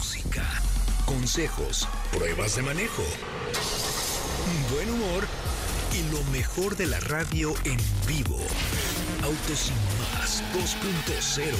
[0.00, 0.42] música,
[1.04, 3.02] consejos, pruebas de manejo,
[4.72, 5.26] buen humor
[5.92, 8.38] y lo mejor de la radio en vivo.
[9.22, 11.52] Autos sin más 2.0.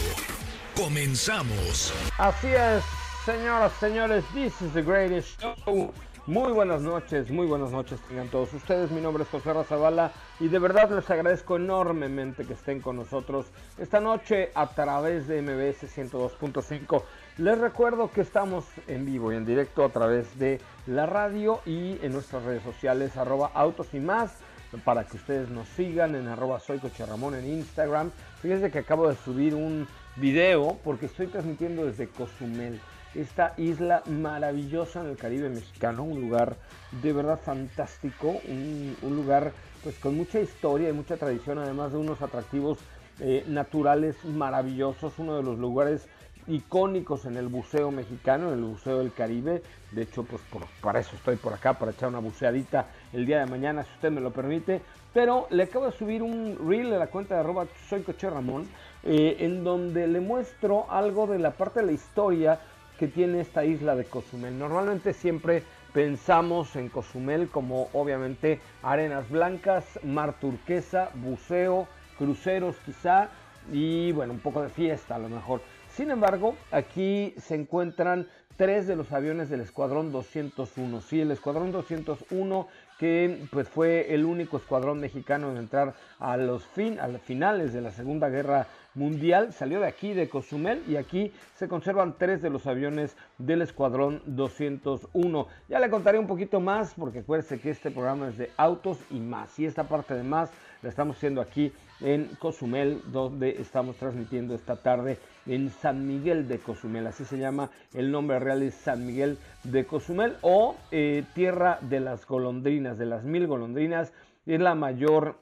[0.75, 1.93] Comenzamos.
[2.17, 2.83] Así es,
[3.27, 5.93] señoras, señores, this is the greatest show
[6.31, 8.93] muy buenas noches, muy buenas noches tengan todos ustedes.
[8.93, 13.47] Mi nombre es José Razabala y de verdad les agradezco enormemente que estén con nosotros
[13.79, 17.03] esta noche a través de MBS 102.5.
[17.39, 21.99] Les recuerdo que estamos en vivo y en directo a través de la radio y
[22.01, 24.37] en nuestras redes sociales arroba autos y más
[24.85, 28.13] para que ustedes nos sigan en arroba soy Ramón en Instagram.
[28.41, 32.81] Fíjense que acabo de subir un video porque estoy transmitiendo desde Cozumel
[33.15, 36.57] esta isla maravillosa en el Caribe mexicano, un lugar
[37.03, 39.53] de verdad fantástico, un, lugar
[39.83, 42.79] pues con mucha historia y mucha tradición, además de unos atractivos
[43.19, 46.09] eh, naturales maravillosos, uno de los lugares
[46.47, 49.63] icónicos en el buceo mexicano, en el buceo del Caribe.
[49.93, 53.41] De hecho, pues por, para eso estoy por acá, para echar una buceadita el día
[53.41, 54.81] de mañana, si usted me lo permite.
[55.13, 58.69] Pero le acabo de subir un reel a la cuenta de arroba soy Coche Ramón,
[59.03, 62.61] eh, en donde le muestro algo de la parte de la historia
[63.01, 64.59] que tiene esta isla de Cozumel.
[64.59, 65.63] Normalmente siempre
[65.95, 71.89] pensamos en Cozumel como obviamente arenas blancas, mar turquesa, buceo,
[72.19, 73.31] cruceros quizá
[73.73, 75.63] y bueno, un poco de fiesta a lo mejor.
[75.89, 78.29] Sin embargo, aquí se encuentran
[78.59, 81.01] tres de los aviones del Escuadrón 201.
[81.01, 82.69] Sí, el Escuadrón 201
[83.01, 87.81] que pues fue el único escuadrón mexicano en entrar a los fin, a finales de
[87.81, 92.51] la Segunda Guerra Mundial, salió de aquí, de Cozumel, y aquí se conservan tres de
[92.51, 95.47] los aviones del Escuadrón 201.
[95.71, 99.19] Ya le contaré un poquito más, porque acuérdense que este programa es de autos y
[99.19, 100.51] más, y esta parte de más
[100.83, 106.59] la estamos haciendo aquí en Cozumel, donde estamos transmitiendo esta tarde en San Miguel de
[106.59, 111.79] Cozumel, así se llama, el nombre real es San Miguel de Cozumel o eh, Tierra
[111.83, 114.13] de las Golondrinas, de las Mil Golondrinas,
[114.47, 115.37] es la mayor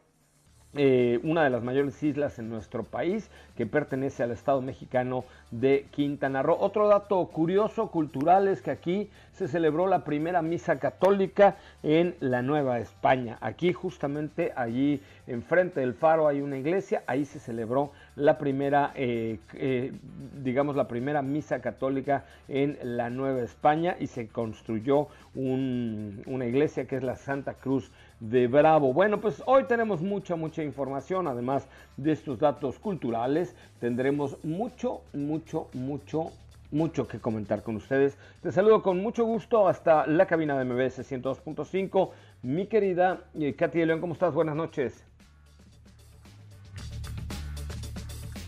[0.80, 5.88] eh, una de las mayores islas en nuestro país que pertenece al Estado mexicano de
[5.90, 6.56] Quintana Roo.
[6.60, 12.42] Otro dato curioso, cultural, es que aquí se celebró la primera misa católica en la
[12.42, 13.38] Nueva España.
[13.40, 19.40] Aquí justamente, allí enfrente del faro hay una iglesia, ahí se celebró la primera, eh,
[19.54, 19.92] eh,
[20.44, 26.94] digamos, la primera misa católica en la Nueva España y se construyó una iglesia que
[26.94, 27.90] es la Santa Cruz
[28.20, 28.92] de Bravo.
[28.92, 35.68] Bueno, pues hoy tenemos mucha, mucha información, además de estos datos culturales, tendremos mucho, mucho,
[35.72, 36.32] mucho,
[36.70, 38.16] mucho que comentar con ustedes.
[38.42, 42.10] Te saludo con mucho gusto hasta la cabina de MBS 102.5.
[42.42, 44.34] Mi querida eh, Katy de León, ¿cómo estás?
[44.34, 45.04] Buenas noches.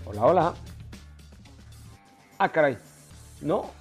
[0.07, 0.55] Hola, hola.
[2.39, 2.77] Ah, caray.
[3.43, 3.80] ¿No?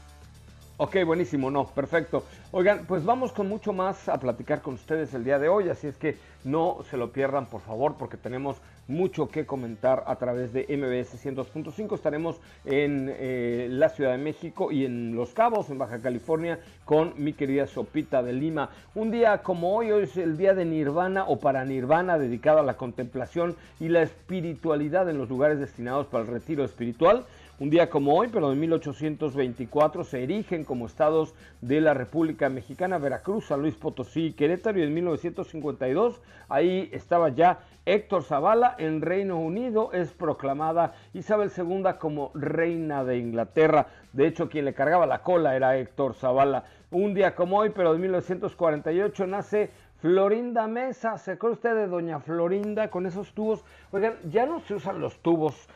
[0.81, 2.23] Ok, buenísimo, no, perfecto.
[2.51, 5.88] Oigan, pues vamos con mucho más a platicar con ustedes el día de hoy, así
[5.88, 8.56] es que no se lo pierdan, por favor, porque tenemos
[8.88, 11.95] mucho que comentar a través de MBS 102.5.
[11.95, 17.14] Estaremos en eh, la Ciudad de México y en Los Cabos, en Baja California, con
[17.17, 18.70] mi querida Sopita de Lima.
[18.96, 22.64] Un día como hoy, hoy es el día de Nirvana o para Nirvana, dedicado a
[22.64, 27.25] la contemplación y la espiritualidad en los lugares destinados para el retiro espiritual.
[27.61, 32.97] Un día como hoy, pero en 1824, se erigen como estados de la República Mexicana
[33.00, 34.79] Veracruz, San Luis Potosí y Querétaro.
[34.79, 41.84] Y en 1952, ahí estaba ya Héctor Zavala en Reino Unido, es proclamada Isabel II
[42.00, 43.88] como reina de Inglaterra.
[44.14, 46.64] De hecho, quien le cargaba la cola era Héctor Zavala.
[46.91, 49.70] Un día como hoy, pero en 1948, nace
[50.00, 51.17] Florinda Mesa.
[51.17, 53.66] ¿Se acuerda usted de Doña Florinda con esos tubos?
[53.91, 55.67] Oigan, ya no se usan los tubos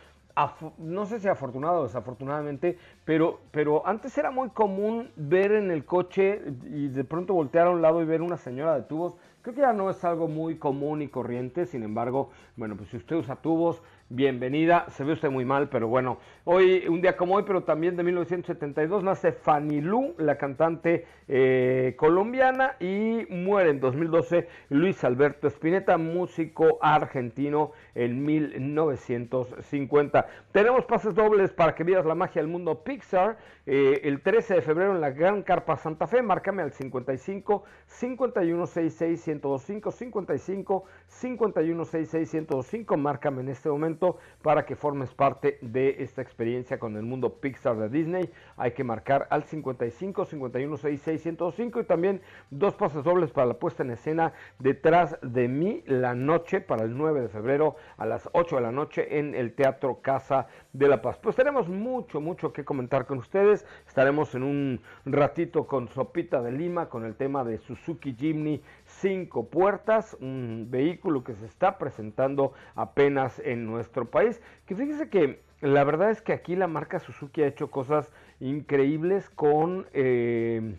[0.79, 5.85] no sé si afortunado o desafortunadamente, pero, pero antes era muy común ver en el
[5.85, 9.15] coche y de pronto voltear a un lado y ver una señora de tubos.
[9.41, 12.97] Creo que ya no es algo muy común y corriente, sin embargo, bueno, pues si
[12.97, 13.83] usted usa tubos,
[14.13, 14.85] bienvenida.
[14.89, 18.03] Se ve usted muy mal, pero bueno, hoy, un día como hoy, pero también de
[18.03, 25.97] 1972, nace Fanny Lu, la cantante eh, colombiana, y muere en 2012 Luis Alberto Spinetta,
[25.97, 30.27] músico argentino en 1950.
[30.51, 33.37] Tenemos pases dobles para que vivas la magia del mundo Pixar.
[33.65, 38.67] Eh, el 13 de febrero en la Gran Carpa Santa Fe, márcame al 55 51
[38.67, 44.02] 66 1025 55 51 66 1025, márcame en este momento
[44.41, 48.29] para que formes parte de esta experiencia con el mundo Pixar de Disney.
[48.57, 53.53] Hay que marcar al 55 51 66 105 y también dos pases dobles para la
[53.55, 58.29] puesta en escena detrás de mí la noche para el 9 de febrero a las
[58.33, 61.17] 8 de la noche en el Teatro Casa de la Paz.
[61.17, 63.65] Pues tenemos mucho, mucho que comentar con ustedes.
[63.87, 68.61] Estaremos en un ratito con Sopita de Lima con el tema de Suzuki Jimny
[69.03, 74.41] cinco puertas, un vehículo que se está presentando apenas en nuestro país.
[74.65, 78.09] Que fíjese que la verdad es que aquí la marca Suzuki ha hecho cosas
[78.39, 79.87] increíbles con...
[79.93, 80.77] Eh,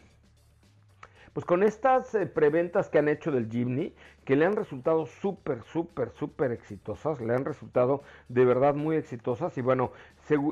[1.34, 3.92] pues con estas eh, preventas que han hecho del Jimny,
[4.24, 9.58] que le han resultado súper, súper, súper exitosas, le han resultado de verdad muy exitosas
[9.58, 9.90] y bueno,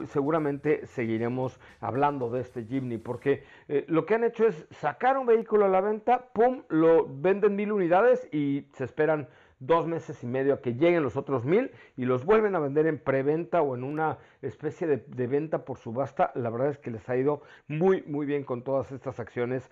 [0.09, 5.27] seguramente seguiremos hablando de este Jimny porque eh, lo que han hecho es sacar un
[5.27, 9.29] vehículo a la venta, pum, lo venden mil unidades y se esperan
[9.67, 12.87] dos meses y medio a que lleguen los otros mil y los vuelven a vender
[12.87, 16.33] en preventa o en una especie de, venta por subasta.
[16.35, 19.71] La verdad es que les ha ido muy, muy bien con todas estas acciones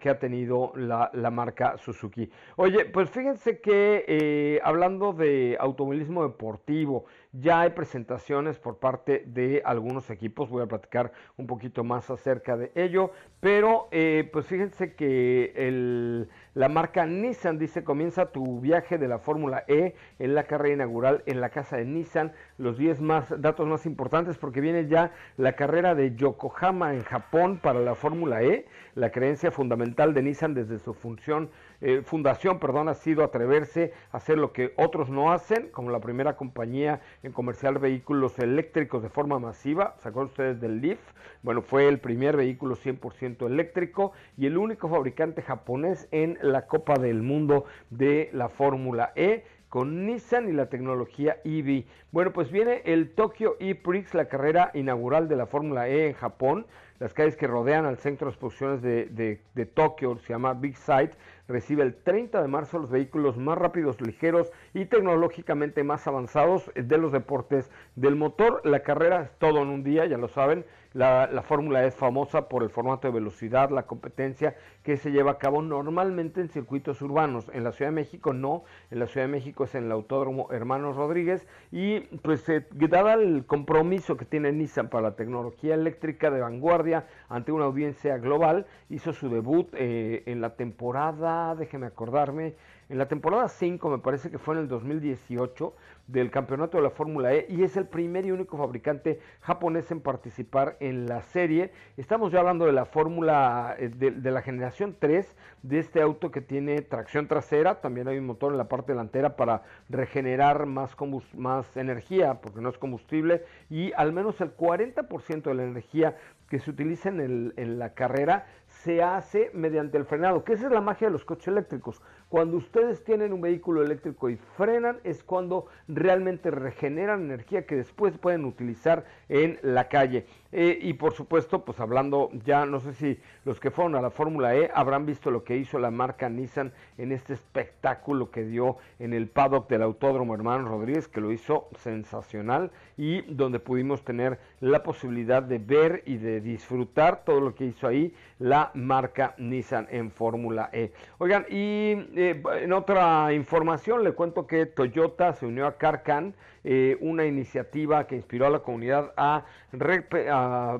[0.00, 2.30] que ha tenido la, marca Suzuki.
[2.56, 9.62] Oye, pues fíjense que eh, hablando de automovilismo deportivo, ya hay presentaciones por parte de
[9.64, 14.94] algunos equipos, voy a platicar un poquito más acerca de ello, pero eh, pues fíjense
[14.94, 20.74] que la marca Nissan dice comienza tu viaje de la Fórmula E en la carrera
[20.74, 25.12] inaugural en la casa de Nissan, los 10 más datos más importantes porque viene ya
[25.36, 30.54] la carrera de Yokohama en Japón para la Fórmula E, la creencia fundamental de Nissan
[30.54, 31.50] desde su función
[31.84, 35.98] eh, fundación, perdón, ha sido atreverse a hacer lo que otros no hacen, como la
[35.98, 39.96] primera compañía en comercial vehículos eléctricos de forma masiva.
[39.98, 41.00] ¿Se acuerdan ustedes del Leaf?
[41.42, 47.00] Bueno, fue el primer vehículo 100% eléctrico y el único fabricante japonés en la Copa
[47.00, 51.86] del Mundo de la Fórmula E con Nissan y la tecnología EV.
[52.10, 56.66] Bueno, pues viene el Tokyo E-Prix, la carrera inaugural de la Fórmula E en Japón.
[56.98, 61.12] Las calles que rodean al centro de exposiciones de, de Tokio se llama Big Sight
[61.48, 66.98] recibe el 30 de marzo los vehículos más rápidos, ligeros y tecnológicamente más avanzados de
[66.98, 68.60] los deportes del motor.
[68.64, 70.66] La carrera es todo en un día, ya lo saben.
[70.94, 75.38] La, fórmula es famosa por el formato de velocidad, la competencia que se lleva a
[75.38, 77.50] cabo normalmente en circuitos urbanos.
[77.52, 80.48] En la Ciudad de México no, en la Ciudad de México es en el Autódromo
[80.52, 86.40] Hermanos Rodríguez y pues dada el compromiso que tiene Nissan para la tecnología eléctrica de
[86.40, 92.54] vanguardia ante una audiencia global, hizo su debut eh, en la temporada, déjeme acordarme,
[92.92, 95.74] en la temporada 5 me parece que fue en el 2018
[96.08, 100.02] del campeonato de la Fórmula E y es el primer y único fabricante japonés en
[100.02, 101.72] participar en la serie.
[101.96, 105.26] Estamos ya hablando de la Fórmula eh, de, la generación 3
[105.62, 109.36] de este auto que tiene tracción trasera, también hay un motor en la parte delantera
[109.36, 110.94] para regenerar más,
[111.32, 116.18] más energía porque no es combustible y al menos el 40% de la energía
[116.50, 118.44] que se utiliza en, en la carrera
[118.82, 122.02] se hace mediante el frenado, que esa es la magia de los coches eléctricos.
[122.28, 128.18] Cuando ustedes tienen un vehículo eléctrico y frenan es cuando realmente regeneran energía que después
[128.18, 130.26] pueden utilizar en la calle.
[130.52, 134.10] Eh, y por supuesto, pues hablando ya, no sé si los que fueron a la
[134.10, 138.76] Fórmula E habrán visto lo que hizo la marca Nissan en este espectáculo que dio
[138.98, 144.38] en el paddock del Autódromo Hermano Rodríguez, que lo hizo sensacional y donde pudimos tener
[144.60, 149.88] la posibilidad de ver y de disfrutar todo lo que hizo ahí la marca Nissan
[149.90, 150.92] en Fórmula E.
[151.18, 156.96] Oigan, y eh, en otra información le cuento que Toyota se unió a Carcan, eh,
[157.00, 159.44] una iniciativa que inspiró a la comunidad a,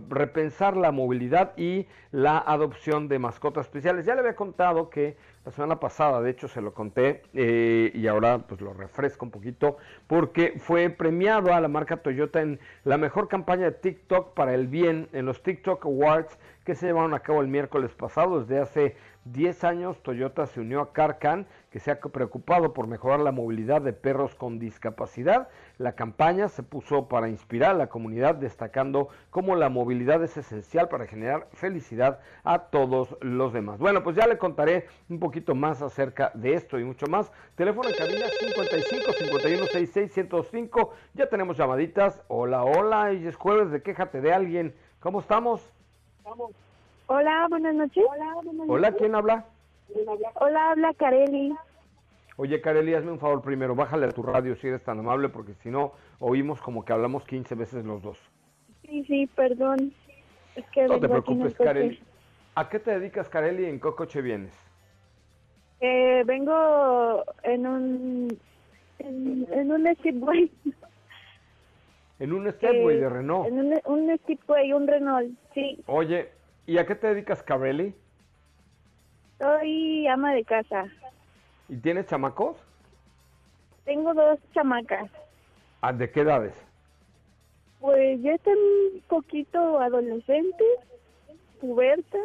[0.08, 4.06] repensar la movilidad y la adopción de mascotas especiales.
[4.06, 8.06] Ya le había contado que la semana pasada, de hecho se lo conté eh, y
[8.06, 9.76] ahora pues lo refresco un poquito
[10.06, 14.68] porque fue premiado a la marca Toyota en la mejor campaña de TikTok para el
[14.68, 18.40] bien en los TikTok Awards que se llevaron a cabo el miércoles pasado.
[18.40, 23.20] Desde hace 10 años Toyota se unió a Carcan, que se ha preocupado por mejorar
[23.20, 25.48] la movilidad de perros con discapacidad.
[25.78, 30.88] La campaña se puso para inspirar a la comunidad, destacando cómo la movilidad es esencial
[30.88, 33.78] para generar felicidad a todos los demás.
[33.78, 37.30] Bueno, pues ya le contaré un poquito más acerca de esto y mucho más.
[37.54, 40.94] Teléfono en cabina 55 51 66 105.
[41.14, 42.22] Ya tenemos llamaditas.
[42.28, 44.74] Hola, hola, y es jueves de quéjate de alguien.
[45.00, 45.72] ¿Cómo estamos?
[47.06, 48.04] Hola, buenas noches.
[48.68, 49.44] Hola, ¿quién habla?
[50.34, 51.54] Hola, habla Kareli.
[52.36, 55.54] Oye, Kareli, hazme un favor primero, bájale a tu radio si eres tan amable, porque
[55.54, 58.18] si no, oímos como que hablamos 15 veces los dos.
[58.82, 59.92] Sí, sí, perdón.
[60.56, 61.54] Es que no te preocupes.
[61.54, 62.00] Kareli.
[62.54, 63.66] ¿A qué te dedicas, Kareli?
[63.66, 64.52] ¿En qué coche vienes?
[65.80, 68.38] Eh, vengo en un
[68.98, 70.50] en, en un Speedway.
[72.18, 73.48] En un Stepway Eh, de Renault.
[73.48, 75.36] En un, un Speedway, un Renault.
[75.54, 76.30] Sí, Oye,
[76.66, 77.94] ¿y a qué te dedicas, Kareli?
[79.38, 80.84] soy ama de casa.
[81.68, 82.56] ¿Y tienes chamacos?
[83.84, 85.10] Tengo dos chamacas.
[85.80, 86.54] ¿Ah, ¿De qué edades?
[87.80, 90.78] Pues ya están un poquito adolescentes,
[91.60, 92.20] pubertas.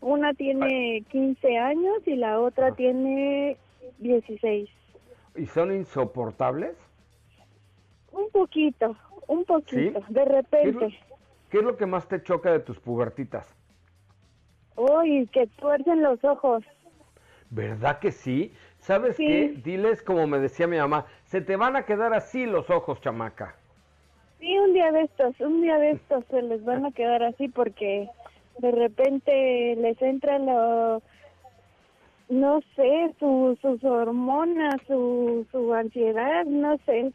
[0.00, 2.76] Una tiene 15 años y la otra Ajá.
[2.76, 3.56] tiene
[3.98, 4.68] 16.
[5.36, 6.76] ¿Y son insoportables?
[8.10, 8.96] Un poquito,
[9.28, 10.12] un poquito, ¿Sí?
[10.12, 10.98] de ¿Qué es, lo, repente.
[11.50, 13.54] qué es lo que más te choca de tus pubertitas?
[14.76, 16.64] Uy, que tuercen los ojos.
[17.50, 18.52] ¿Verdad que sí?
[18.78, 19.26] ¿Sabes Sí.
[19.26, 19.54] qué?
[19.62, 23.54] Diles como me decía mi mamá, se te van a quedar así los ojos, chamaca.
[24.38, 27.48] Sí, un día de estos, un día de estos se les van a quedar así
[27.48, 28.08] porque
[28.58, 31.02] de repente les entra lo,
[32.30, 37.12] no sé, su, sus hormonas, su, su ansiedad, no sé.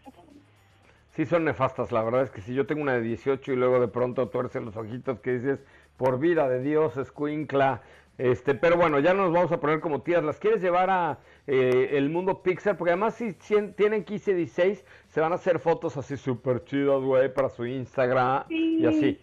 [1.15, 3.79] Sí son nefastas, la verdad es que si yo tengo una de 18 y luego
[3.79, 5.63] de pronto tuerce los ojitos que dices,
[5.97, 7.81] por vida de Dios, escuincla.
[8.17, 10.23] Este, pero bueno, ya nos vamos a poner como tías.
[10.23, 12.77] ¿Las quieres llevar a eh, el mundo Pixar?
[12.77, 13.33] Porque además si
[13.75, 18.43] tienen 15, 16, se van a hacer fotos así súper chidas, güey, para su Instagram
[18.49, 18.85] y Sí.
[18.85, 19.19] así.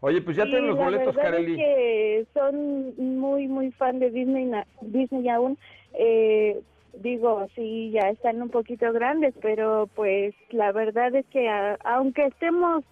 [0.00, 1.52] Oye, pues ya Sí, tienen los boletos, Kareli.
[1.52, 4.50] Es que son muy, muy fan de Disney,
[4.80, 5.56] Disney aún.
[5.94, 6.60] Eh,
[6.94, 12.26] digo, sí, ya están un poquito grandes, pero pues la verdad es que a- aunque
[12.26, 12.84] estemos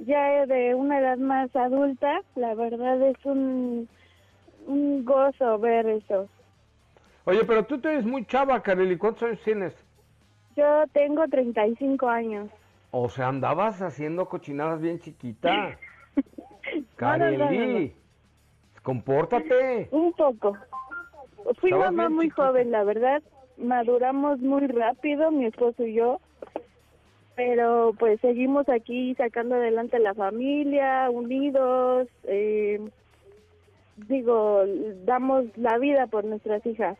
[0.00, 3.88] ya de una edad más adulta, la verdad es un,
[4.66, 6.28] un gozo ver eso.
[7.24, 8.96] Oye, pero tú te eres muy chava, Kareli.
[8.96, 9.74] ¿Cuántos años tienes?
[10.56, 12.50] Yo tengo 35 años.
[12.90, 15.78] O sea, andabas haciendo cochinadas bien chiquita.
[17.00, 17.94] No, no, no, no, Kareli,
[18.82, 19.88] compórtate.
[19.90, 20.54] Un poco.
[21.60, 22.46] Fui mamá muy chiquita.
[22.48, 23.22] joven, la verdad.
[23.56, 26.20] Maduramos muy rápido, mi esposo y yo.
[27.38, 32.08] Pero pues seguimos aquí sacando adelante la familia, unidos.
[32.24, 32.80] Eh,
[34.08, 34.64] digo,
[35.04, 36.98] damos la vida por nuestras hijas.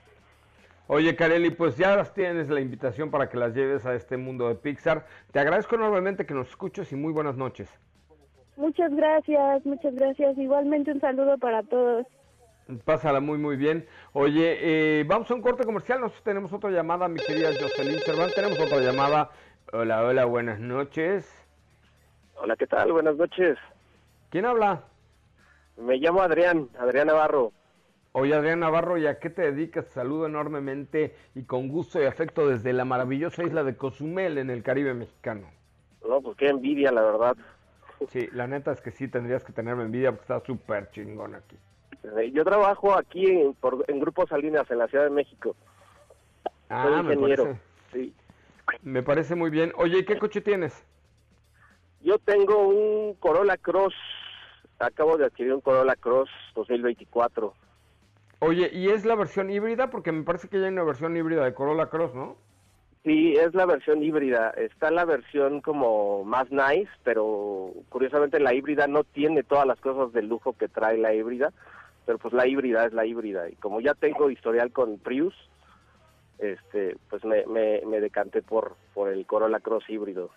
[0.87, 4.49] Oye, Kareli, pues ya las tienes la invitación para que las lleves a este mundo
[4.49, 5.07] de Pixar.
[5.33, 7.69] Te agradezco enormemente que nos escuches y muy buenas noches.
[8.57, 10.39] Muchas gracias, muchas gracias.
[10.39, 12.07] Igualmente un saludo para todos.
[12.85, 13.87] Pásala muy, muy bien.
[14.13, 14.59] Oye,
[15.01, 16.01] eh, vamos a un corte comercial.
[16.01, 18.35] Nosotros tenemos otra llamada, mi querida Jocelyn Cervantes.
[18.35, 19.31] Tenemos otra llamada.
[19.73, 21.31] Hola, hola, buenas noches.
[22.37, 22.93] Hola, ¿qué tal?
[22.93, 23.59] Buenas noches.
[24.31, 24.85] ¿Quién habla?
[25.77, 27.53] Me llamo Adrián, Adrián Navarro.
[28.13, 29.87] Oye, Adrián Navarro, ¿y a qué te dedicas?
[29.87, 34.51] Te saludo enormemente y con gusto y afecto desde la maravillosa isla de Cozumel en
[34.51, 35.49] el Caribe mexicano.
[36.09, 37.37] No, pues qué envidia, la verdad.
[38.09, 41.57] Sí, la neta es que sí tendrías que tenerme envidia porque está súper chingón aquí.
[42.17, 45.55] Eh, Yo trabajo aquí en, por- en Grupo Salinas, en la Ciudad de México.
[46.45, 47.45] Soy Ah, me ingeniero.
[47.45, 47.61] parece,
[47.93, 48.15] Sí.
[48.83, 49.73] Me parece muy bien.
[49.77, 50.85] Oye, ¿y qué coche tienes?
[52.01, 53.95] Yo tengo un Corolla Cross.
[54.79, 57.53] Acabo de adquirir un Corolla Cross 2024.
[58.41, 59.91] Oye, ¿y es la versión híbrida?
[59.91, 62.37] Porque me parece que ya hay una versión híbrida de Corolla Cross, ¿no?
[63.05, 64.51] Sí, es la versión híbrida.
[64.51, 70.13] Está la versión como más nice, pero curiosamente la híbrida no tiene todas las cosas
[70.13, 71.53] de lujo que trae la híbrida.
[72.07, 73.49] Pero pues la híbrida es la híbrida.
[73.49, 75.35] Y como ya tengo historial con Prius,
[76.39, 80.31] este, pues me, me, me decanté por, por el Corolla Cross híbrido.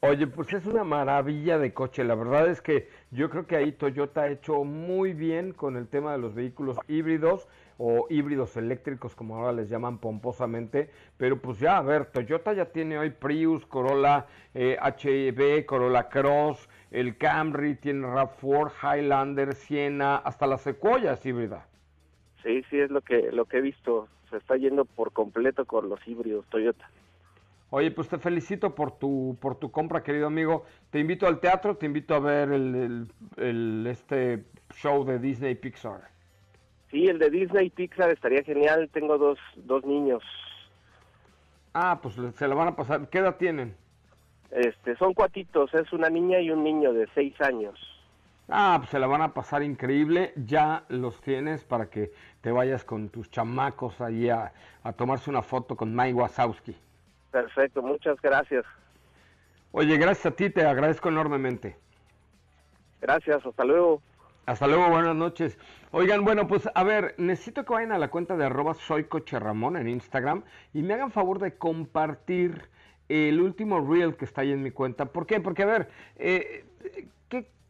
[0.00, 2.04] Oye, pues es una maravilla de coche.
[2.04, 5.88] La verdad es que yo creo que ahí Toyota ha hecho muy bien con el
[5.88, 7.48] tema de los vehículos híbridos
[7.78, 10.90] o híbridos eléctricos, como ahora les llaman pomposamente.
[11.16, 16.68] Pero pues ya, a ver, Toyota ya tiene hoy Prius, Corolla eh, HB, Corolla Cross,
[16.90, 21.66] el Camry, tiene RAV4, Highlander, Siena, hasta la Sequoia es híbrida.
[22.42, 24.08] Sí, sí, es lo que, lo que he visto.
[24.30, 26.88] Se está yendo por completo con los híbridos Toyota.
[27.70, 30.64] Oye, pues te felicito por tu, por tu compra, querido amigo.
[30.90, 36.02] Te invito al teatro, te invito a ver el, el, este show de Disney Pixar.
[36.90, 38.88] Sí, el de Disney Pixar estaría genial.
[38.92, 40.22] Tengo dos, dos niños.
[41.74, 43.08] Ah, pues se lo van a pasar.
[43.08, 43.74] ¿Qué edad tienen?
[44.50, 47.78] Este, son cuatitos, es una niña y un niño de seis años.
[48.48, 50.32] Ah, pues se la van a pasar increíble.
[50.36, 55.42] Ya los tienes para que te vayas con tus chamacos ahí a, a tomarse una
[55.42, 56.76] foto con Mike Wazowski.
[57.30, 58.64] Perfecto, muchas gracias.
[59.72, 61.76] Oye, gracias a ti, te agradezco enormemente.
[63.00, 64.00] Gracias, hasta luego.
[64.46, 65.58] Hasta luego, buenas noches.
[65.90, 69.88] Oigan, bueno, pues a ver, necesito que vayan a la cuenta de arroba soycocherramón en
[69.88, 72.68] Instagram y me hagan favor de compartir
[73.08, 75.06] el último reel que está ahí en mi cuenta.
[75.06, 75.40] ¿Por qué?
[75.40, 76.64] Porque, a ver, eh,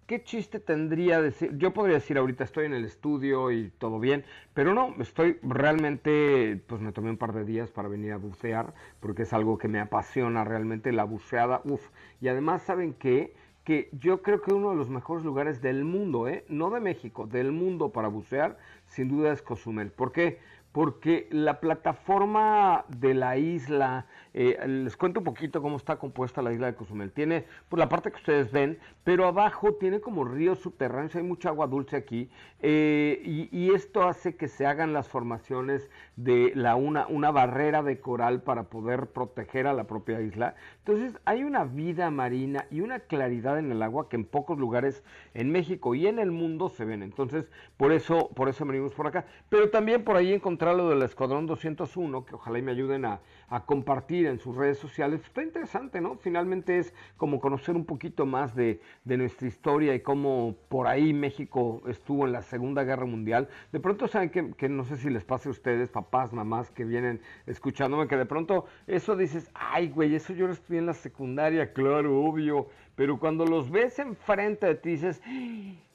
[0.06, 1.56] ¿qué, ¿qué, chiste tendría decir?
[1.58, 6.60] Yo podría decir ahorita estoy en el estudio y todo bien, pero no, estoy realmente,
[6.66, 9.68] pues me tomé un par de días para venir a bucear, porque es algo que
[9.68, 11.88] me apasiona realmente, la buceada, uff.
[12.20, 13.34] Y además, ¿saben qué?
[13.66, 16.44] que yo creo que uno de los mejores lugares del mundo, ¿eh?
[16.48, 19.90] no de México, del mundo para bucear, sin duda es Cozumel.
[19.90, 20.38] ¿Por qué?
[20.70, 24.06] Porque la plataforma de la isla,
[24.38, 27.10] eh, les cuento un poquito cómo está compuesta la isla de Cozumel.
[27.10, 31.48] Tiene pues, la parte que ustedes ven, pero abajo tiene como ríos subterráneos, hay mucha
[31.48, 32.28] agua dulce aquí,
[32.60, 37.98] eh, y, esto hace que se hagan las formaciones de la una, una barrera de
[37.98, 40.54] coral para poder proteger a la propia isla.
[40.78, 45.02] Entonces hay una vida marina y una claridad en el agua que en pocos lugares
[45.32, 47.02] en México y en el mundo se ven.
[47.02, 49.24] Entonces, por eso, por eso venimos por acá.
[49.48, 53.20] Pero también por ahí encontrar lo del Escuadrón 201, que ojalá y me ayuden a,
[53.48, 55.20] a compartir en sus redes sociales.
[55.24, 56.16] Está interesante, ¿no?
[56.16, 61.82] Finalmente es como conocer un poquito más de, nuestra historia y cómo por ahí México
[61.86, 63.48] estuvo en la Segunda Guerra Mundial.
[63.72, 66.84] De pronto saben que, que no sé si les pase a ustedes, papás, mamás que
[66.84, 70.94] vienen escuchándome, que de pronto eso dices, ay, güey, eso yo lo estudié en la
[70.94, 72.68] secundaria, claro, obvio.
[72.96, 75.22] Pero cuando los ves enfrente de ti dices,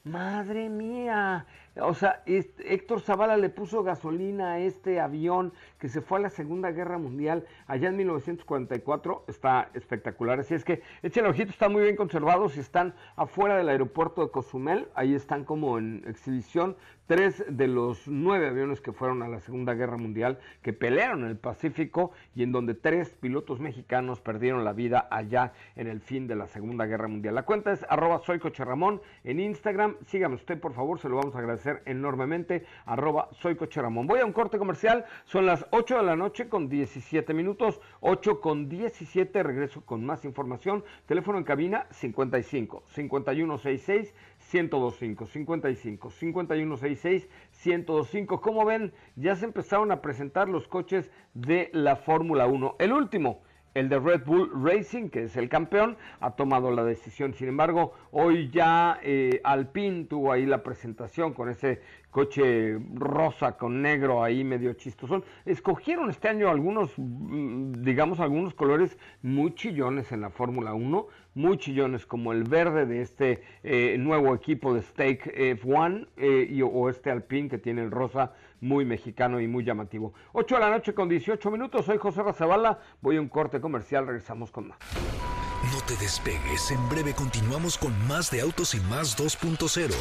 [0.03, 1.46] madre mía,
[1.80, 6.30] o sea, Héctor Zavala le puso gasolina a este avión que se fue a la
[6.30, 9.24] Segunda Guerra Mundial allá en 1944.
[9.30, 10.42] Está espectacular.
[10.42, 14.32] Así es que echen ojito, están muy bien conservados y están afuera del aeropuerto de
[14.32, 14.90] Cozumel.
[14.96, 16.75] Ahí están como en exhibición
[17.08, 21.30] tres de los nueve aviones que fueron a la Segunda Guerra Mundial, que pelearon en
[21.30, 26.28] el Pacífico y en donde tres pilotos mexicanos perdieron la vida allá en el fin
[26.28, 27.36] de la Segunda Guerra Mundial.
[27.36, 29.95] La cuenta es arroba soy Ramón en Instagram.
[30.06, 32.65] Sígame usted, por favor, se lo vamos a agradecer enormemente.
[32.86, 34.08] Arroba soy Ramón.
[34.08, 38.41] Voy a un corte comercial, son las 8 de la noche con 17 minutos, 8
[38.41, 40.84] con 17, regreso con más información.
[41.06, 44.13] Teléfono en cabina 55 5166
[44.54, 47.30] 1025 55 5166
[47.65, 48.41] 1025.
[48.41, 52.76] Como ven, ya se empezaron a presentar los coches de la Fórmula 1.
[52.80, 53.41] El último,
[53.73, 57.34] el de Red Bull Racing, que es el campeón, ha tomado la decisión.
[57.34, 61.81] Sin embargo, hoy ya eh, Alpine tuvo ahí la presentación con ese
[62.12, 65.23] coche rosa con negro ahí medio chistoso.
[65.45, 71.57] Escogieron este año algunos, mm, digamos, algunos colores muy chillones en la Fórmula 1, muy
[71.57, 77.10] chillones como el verde de este eh, nuevo equipo de Stake F1 eh, o este
[77.10, 80.13] Alpine que tiene el rosa muy mexicano y muy llamativo.
[80.34, 84.08] 8 de la noche con 18 minutos, soy José Razabala, voy a un corte comercial,
[84.08, 84.78] regresamos con más.
[85.74, 89.91] No te despegues, en breve continuamos con más de Autos y más 2.0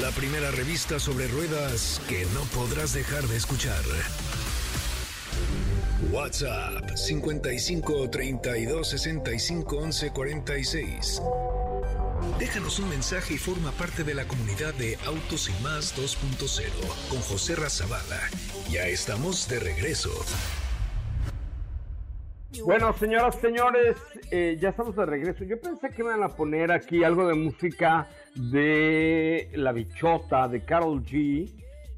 [0.00, 3.82] la primera revista sobre ruedas que no podrás dejar de escuchar.
[6.10, 11.22] WhatsApp 55 32 65 11 46.
[12.38, 17.20] Déjanos un mensaje y forma parte de la comunidad de Autos y Más 2.0 con
[17.20, 18.20] José Razabala.
[18.70, 20.10] Ya estamos de regreso.
[22.64, 23.96] Bueno, señoras, señores,
[24.30, 25.44] eh, ya estamos de regreso.
[25.44, 30.64] Yo pensé que me iban a poner aquí algo de música de La Bichota, de
[30.64, 31.48] Carol G,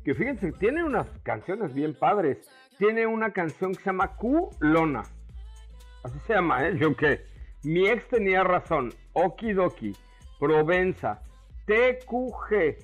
[0.05, 2.39] que fíjense, tiene unas canciones bien padres.
[2.79, 5.03] Tiene una canción que se llama Q Lona.
[6.03, 6.77] Así se llama, ¿eh?
[6.79, 7.25] Yo qué.
[7.63, 8.93] Mi ex tenía razón.
[9.13, 9.95] Okidoki,
[10.43, 11.23] Provenza,
[11.67, 12.77] TQG,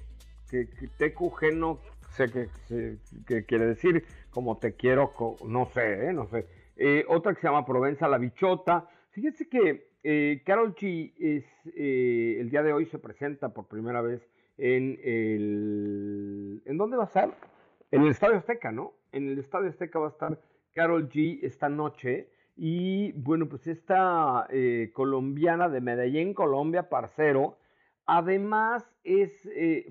[0.48, 1.80] que, TQG no
[2.12, 5.12] sé qué, quiere decir, como te quiero,
[5.44, 6.12] no sé, ¿eh?
[6.12, 6.46] no sé.
[6.76, 8.88] Eh, otra que se llama Provenza, La Bichota.
[9.10, 11.44] Fíjense que eh, Carol G es,
[11.74, 14.22] el día de hoy se presenta por primera vez
[14.56, 16.62] en el...
[16.64, 17.36] ¿En dónde va a estar?
[17.90, 18.92] En el Estadio Azteca, ¿no?
[19.10, 20.40] En el Estadio Azteca va a estar
[20.74, 22.28] Carol G esta noche.
[22.60, 27.56] Y bueno, pues esta eh, colombiana de Medellín, Colombia, parcero,
[28.04, 29.30] además es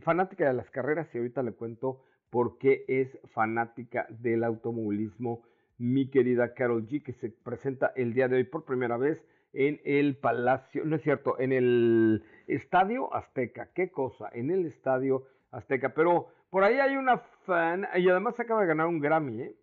[0.01, 5.43] fanática de las carreras y ahorita le cuento por qué es fanática del automovilismo
[5.77, 9.79] mi querida Carol G, que se presenta el día de hoy por primera vez en
[9.85, 13.69] el Palacio, no es cierto, en el Estadio Azteca.
[13.73, 14.29] ¿Qué cosa?
[14.33, 15.93] En el Estadio Azteca.
[15.93, 19.55] Pero por ahí hay una fan, y además acaba de ganar un Grammy, ¿eh?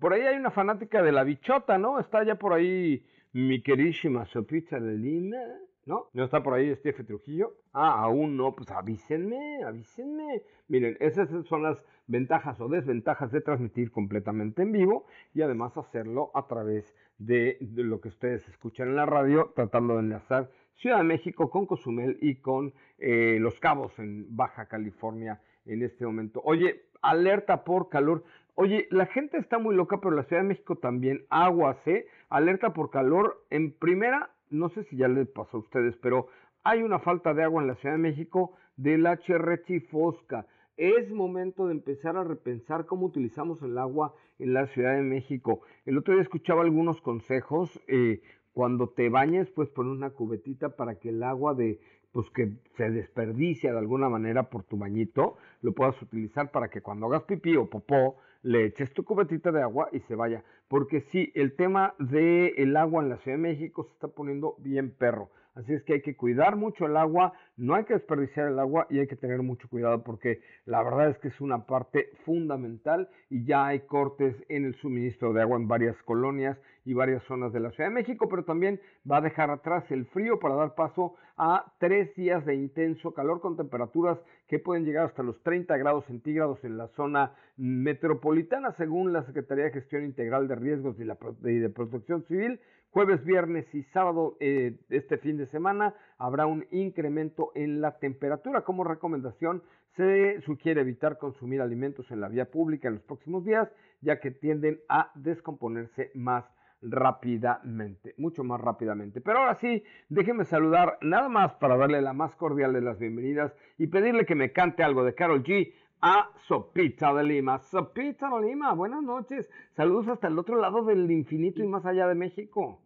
[0.00, 1.98] Por ahí hay una fanática de la bichota, ¿no?
[1.98, 5.38] Está ya por ahí mi queridísima Sopita de Lima,
[5.86, 6.08] ¿no?
[6.12, 7.54] ¿No está por ahí Steve Trujillo?
[7.72, 10.42] Ah, aún no, pues avísenme, avísenme.
[10.68, 16.30] Miren, esas son las ventajas o desventajas de transmitir completamente en vivo y además hacerlo
[16.34, 21.04] a través de, lo que ustedes escuchan en la radio, tratando de enlazar Ciudad de
[21.04, 26.40] México con Cozumel y con eh, Los Cabos en Baja California en este momento.
[26.44, 28.24] Oye, alerta por calor.
[28.60, 31.24] Oye, la gente está muy loca, pero la Ciudad de México también.
[31.30, 32.08] Aguas, ¿eh?
[32.28, 33.44] Alerta por calor.
[33.50, 36.26] En primera, no sé si ya les pasó a ustedes, pero
[36.64, 40.48] hay una falta de agua en la Ciudad de México del HRT Fosca.
[40.76, 45.60] Es momento de empezar a repensar cómo utilizamos el agua en la Ciudad de México.
[45.86, 47.80] El otro día escuchaba algunos consejos.
[47.86, 48.22] Eh,
[48.54, 51.78] cuando te bañes, pues pon una cubetita para que el agua de
[52.10, 56.80] pues que se desperdicia de alguna manera por tu bañito, lo puedas utilizar para que
[56.80, 60.44] cuando hagas pipí o popó, le eches tu cubetita de agua y se vaya.
[60.68, 64.56] Porque sí, el tema del el agua en la Ciudad de México se está poniendo
[64.58, 65.30] bien perro.
[65.58, 68.86] Así es que hay que cuidar mucho el agua, no hay que desperdiciar el agua
[68.90, 73.08] y hay que tener mucho cuidado porque la verdad es que es una parte fundamental
[73.28, 77.52] y ya hay cortes en el suministro de agua en varias colonias y varias zonas
[77.52, 80.76] de la Ciudad de México, pero también va a dejar atrás el frío para dar
[80.76, 85.76] paso a tres días de intenso calor con temperaturas que pueden llegar hasta los 30
[85.76, 91.04] grados centígrados en la zona metropolitana, según la Secretaría de Gestión Integral de Riesgos y,
[91.04, 92.60] de Protección Civil.
[92.90, 98.62] Jueves, viernes y sábado eh, este fin de semana habrá un incremento en la temperatura.
[98.62, 99.62] Como recomendación,
[99.94, 103.68] se sugiere evitar consumir alimentos en la vía pública en los próximos días,
[104.00, 106.46] ya que tienden a descomponerse más
[106.80, 109.20] rápidamente, mucho más rápidamente.
[109.20, 113.52] Pero ahora sí, déjenme saludar nada más para darle la más cordial de las bienvenidas
[113.76, 117.58] y pedirle que me cante algo de Carol G a Sopita de Lima.
[117.58, 119.48] Sopita de Lima, buenas noches.
[119.76, 122.80] Saludos hasta el otro lado del infinito y más allá de México.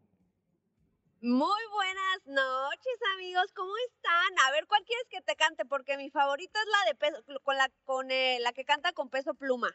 [1.21, 3.53] Muy buenas noches, amigos.
[3.55, 4.49] ¿Cómo están?
[4.49, 5.65] A ver, ¿cuál quieres que te cante?
[5.65, 9.09] Porque mi favorita es la de peso, con la con eh, la que canta con
[9.09, 9.69] peso pluma.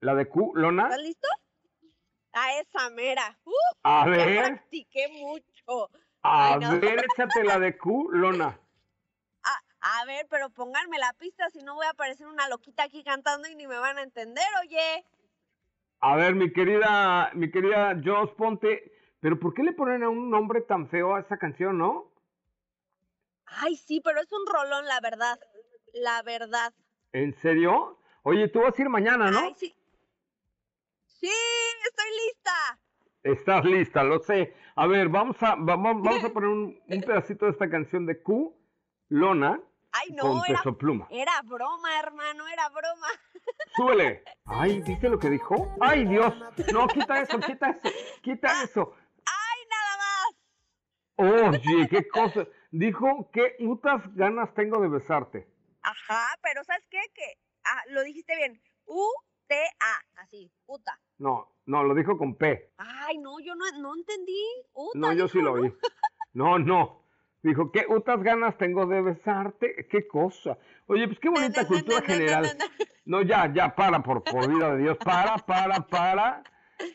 [0.00, 0.84] ¿La de Q, Lona?
[0.84, 1.28] ¿Estás listo?
[2.32, 3.38] A esa mera.
[3.44, 3.52] Uh,
[3.84, 4.38] a ver.
[4.38, 5.88] Practiqué mucho.
[6.22, 8.58] A ver, échate la de Q, Lona.
[9.82, 13.48] A ver, pero pónganme la pista, si no voy a parecer una loquita aquí cantando
[13.48, 15.04] y ni me van a entender, oye.
[16.00, 18.92] A ver, mi querida, mi querida Joss, ponte.
[19.18, 22.12] Pero ¿por qué le ponen a un nombre tan feo a esa canción, no?
[23.46, 25.38] Ay, sí, pero es un rolón, la verdad.
[25.94, 26.72] La verdad.
[27.12, 27.98] ¿En serio?
[28.22, 29.38] Oye, tú vas a ir mañana, ¿no?
[29.40, 29.74] Ay, sí.
[31.06, 31.30] Sí,
[31.88, 32.78] estoy lista.
[33.22, 34.54] Estás lista, lo sé.
[34.74, 38.22] A ver, vamos a, vamos, vamos a poner un, un pedacito de esta canción de
[38.22, 38.56] Q,
[39.08, 39.60] Lona,
[39.92, 41.06] Ay, no, era, pluma.
[41.10, 43.08] Era broma, hermano, era broma.
[43.76, 44.24] Súbele.
[44.46, 45.74] Ay, ¿viste lo que dijo?
[45.80, 46.34] Ay, Dios.
[46.72, 47.88] No, quita eso, quita eso,
[48.22, 48.94] quita ah, eso.
[49.26, 51.58] Ay, nada más.
[51.58, 52.46] Oye, qué cosa.
[52.70, 55.46] Dijo que muchas ganas tengo de besarte.
[55.82, 57.00] Ajá, pero ¿sabes qué?
[57.14, 58.62] Que ah, lo dijiste bien.
[58.86, 60.98] U-T-A, así, puta.
[61.18, 62.72] No, no, lo dijo con P.
[62.78, 64.42] Ay, no, yo no, no entendí.
[64.94, 65.72] no, yo sí lo oí.
[66.34, 67.01] No, no.
[67.42, 70.58] Dijo, qué otras ganas tengo de besarte, qué cosa.
[70.86, 72.46] Oye, pues qué bonita cultura general.
[73.04, 76.44] No, ya, ya, para, por, por vida de Dios, para, para, para.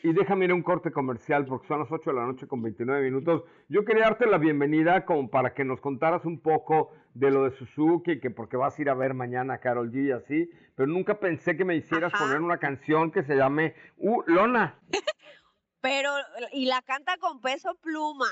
[0.02, 2.62] Y déjame ir a un corte comercial porque son las 8 de la noche con
[2.62, 3.44] 29 minutos.
[3.68, 7.56] Yo quería darte la bienvenida como para que nos contaras un poco de lo de
[7.56, 10.88] Suzuki, que porque vas a ir a ver mañana a Carol G y así, pero
[10.88, 14.78] nunca pensé que me hicieras poner una canción que se llame uh, Lona.
[15.80, 16.10] pero,
[16.52, 18.28] y la canta con peso pluma.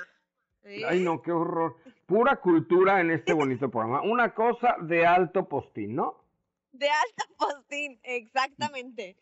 [0.89, 1.77] Ay, no, qué horror.
[2.07, 4.03] Pura cultura en este bonito programa.
[4.03, 6.25] Una cosa de alto postín, ¿no?
[6.73, 9.17] De alto postín, exactamente.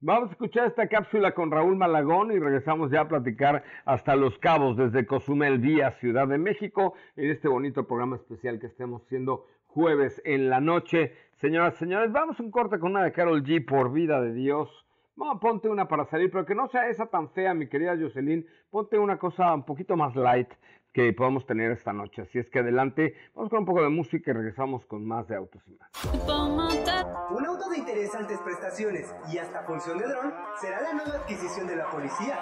[0.00, 4.38] Vamos a escuchar esta cápsula con Raúl Malagón y regresamos ya a platicar hasta Los
[4.38, 9.46] Cabos desde Cozumel vía Ciudad de México en este bonito programa especial que estemos haciendo
[9.66, 11.14] jueves en la noche.
[11.36, 14.32] Señoras y señores, vamos a un corte con una de Carol G por vida de
[14.32, 14.68] Dios.
[15.16, 18.46] Vamos, ponte una para salir, pero que no sea esa tan fea, mi querida Jocelyn.
[18.70, 20.52] Ponte una cosa un poquito más light,
[20.96, 22.22] que podamos tener esta noche.
[22.22, 25.36] Así es que adelante, vamos con un poco de música y regresamos con más de
[25.36, 25.90] Autos y más.
[26.24, 31.76] Un auto de interesantes prestaciones y hasta función de dron será la nueva adquisición de
[31.76, 32.38] la policía.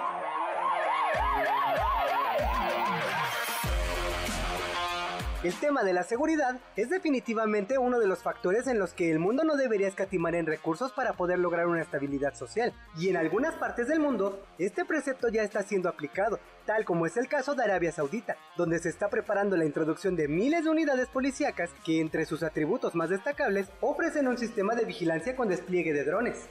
[5.45, 9.19] El tema de la seguridad es definitivamente uno de los factores en los que el
[9.19, 13.53] mundo no debería escatimar en recursos para poder lograr una estabilidad social, y en algunas
[13.53, 17.63] partes del mundo este precepto ya está siendo aplicado, tal como es el caso de
[17.63, 22.25] Arabia Saudita, donde se está preparando la introducción de miles de unidades policíacas que entre
[22.25, 26.47] sus atributos más destacables ofrecen un sistema de vigilancia con despliegue de drones.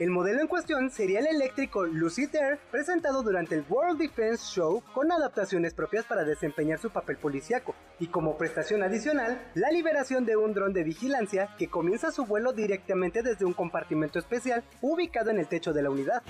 [0.00, 4.82] El modelo en cuestión sería el eléctrico Lucid Air, presentado durante el World Defense Show
[4.94, 10.38] con adaptaciones propias para desempeñar su papel policíaco, y como prestación adicional, la liberación de
[10.38, 15.38] un dron de vigilancia que comienza su vuelo directamente desde un compartimento especial ubicado en
[15.38, 16.22] el techo de la unidad.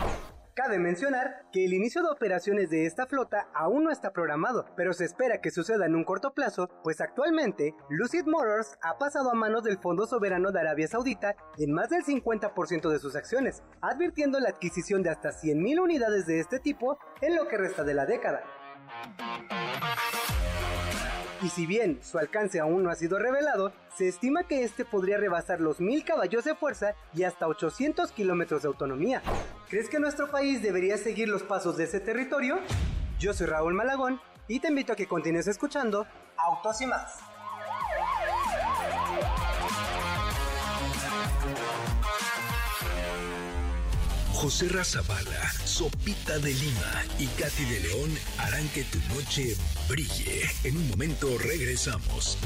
[0.62, 4.92] Cabe mencionar que el inicio de operaciones de esta flota aún no está programado, pero
[4.92, 9.34] se espera que suceda en un corto plazo, pues actualmente Lucid Motors ha pasado a
[9.34, 14.38] manos del Fondo Soberano de Arabia Saudita en más del 50% de sus acciones, advirtiendo
[14.38, 18.04] la adquisición de hasta 100.000 unidades de este tipo en lo que resta de la
[18.04, 18.42] década.
[21.42, 25.16] Y si bien su alcance aún no ha sido revelado, se estima que este podría
[25.16, 29.22] rebasar los 1000 caballos de fuerza y hasta 800 kilómetros de autonomía.
[29.70, 32.58] ¿Crees que nuestro país debería seguir los pasos de ese territorio?
[33.18, 37.29] Yo soy Raúl Malagón y te invito a que continúes escuchando Autos y más.
[44.40, 49.54] José Razabala, Sopita de Lima y Katy de León harán que tu noche
[49.86, 50.48] brille.
[50.64, 52.38] En un momento regresamos.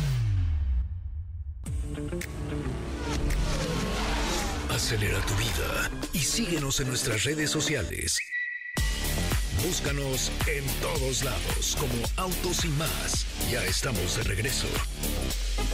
[4.70, 8.18] Acelera tu vida y síguenos en nuestras redes sociales.
[9.64, 13.24] Búscanos en todos lados como Autos y más.
[13.52, 14.66] Ya estamos de regreso.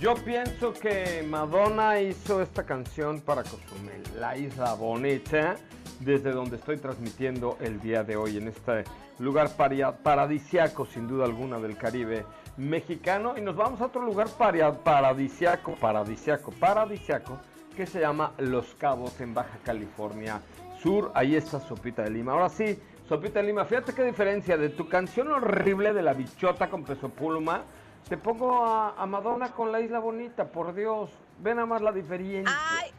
[0.02, 5.56] Yo pienso que Madonna hizo esta canción para Cozumel, la isla bonita,
[6.00, 8.84] desde donde estoy transmitiendo el día de hoy, en este
[9.18, 9.50] lugar
[10.02, 12.24] paradisiaco, sin duda alguna, del Caribe
[12.56, 13.36] mexicano.
[13.36, 17.38] Y nos vamos a otro lugar paradisiaco, paradisiaco, paradisiaco,
[17.76, 20.40] que se llama Los Cabos, en Baja California
[20.82, 21.12] Sur.
[21.14, 22.32] Ahí está Sopita de Lima.
[22.32, 26.70] Ahora sí, Sopita de Lima, fíjate qué diferencia de tu canción horrible de la bichota
[26.70, 27.62] con peso pluma.
[28.08, 31.10] Te pongo a, Madonna con la isla bonita, por Dios.
[31.38, 32.52] Ve nada más la diferencia.
[32.78, 32.90] Ay,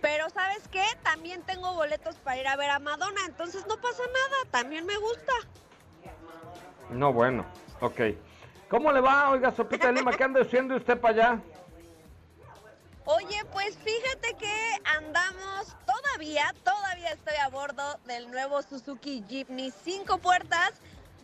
[0.00, 0.84] pero ¿sabes qué?
[1.02, 4.96] También tengo boletos para ir a ver a Madonna, entonces no pasa nada, también me
[4.96, 5.32] gusta.
[6.90, 7.46] No, bueno,
[7.80, 8.00] ok.
[8.68, 10.12] ¿Cómo le va, oiga, Sopita de Lima?
[10.12, 11.40] ¿Qué anda haciendo usted para allá?
[13.04, 20.18] Oye, pues fíjate que andamos todavía, todavía estoy a bordo del nuevo Suzuki Jeepney 5
[20.18, 20.74] puertas.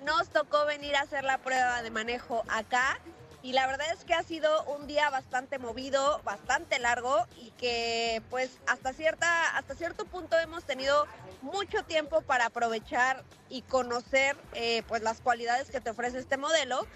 [0.03, 2.99] Nos tocó venir a hacer la prueba de manejo acá
[3.47, 8.21] y la verdad es que ha sido un día bastante movido, bastante largo y que
[8.29, 11.07] pues hasta cierta hasta cierto punto hemos tenido
[11.43, 16.89] mucho tiempo para aprovechar y conocer eh, pues las cualidades que te ofrece este modelo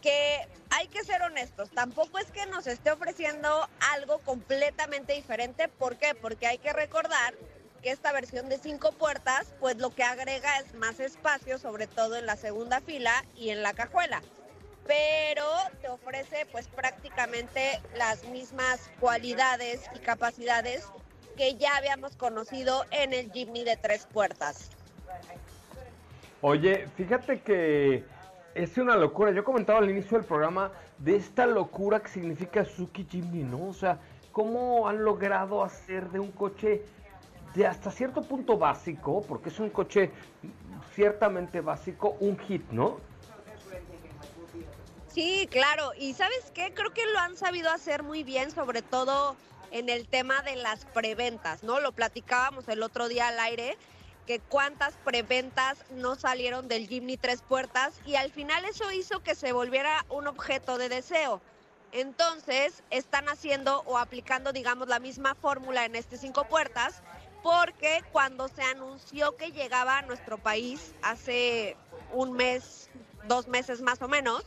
[0.00, 5.66] que hay que ser honestos, tampoco es que nos esté ofreciendo algo completamente diferente.
[5.66, 6.14] ¿Por qué?
[6.14, 7.34] Porque hay que recordar
[7.82, 12.14] que esta versión de cinco puertas, pues lo que agrega es más espacio, sobre todo
[12.14, 14.22] en la segunda fila y en la cajuela.
[14.86, 15.44] Pero
[15.80, 20.84] te ofrece pues prácticamente las mismas cualidades y capacidades
[21.36, 24.70] que ya habíamos conocido en el Jimny de tres puertas.
[26.40, 28.04] Oye, fíjate que
[28.54, 29.32] es una locura.
[29.32, 33.68] Yo comentaba al inicio del programa de esta locura que significa Suzuki Jimny, ¿no?
[33.68, 33.98] O sea,
[34.32, 36.82] cómo han logrado hacer de un coche
[37.54, 40.10] de hasta cierto punto básico, porque es un coche
[40.94, 42.98] ciertamente básico, un hit, ¿no?
[45.16, 45.92] Sí, claro.
[45.98, 49.34] Y sabes qué, creo que lo han sabido hacer muy bien, sobre todo
[49.70, 51.80] en el tema de las preventas, ¿no?
[51.80, 53.78] Lo platicábamos el otro día al aire,
[54.26, 59.34] que cuántas preventas no salieron del Jimny tres puertas y al final eso hizo que
[59.34, 61.40] se volviera un objeto de deseo.
[61.92, 67.00] Entonces están haciendo o aplicando, digamos, la misma fórmula en este cinco puertas,
[67.42, 71.74] porque cuando se anunció que llegaba a nuestro país hace
[72.12, 72.90] un mes,
[73.26, 74.44] dos meses más o menos,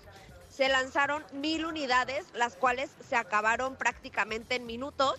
[0.60, 5.17] se lanzaron mil unidades, las cuales se acabaron prácticamente en minutos.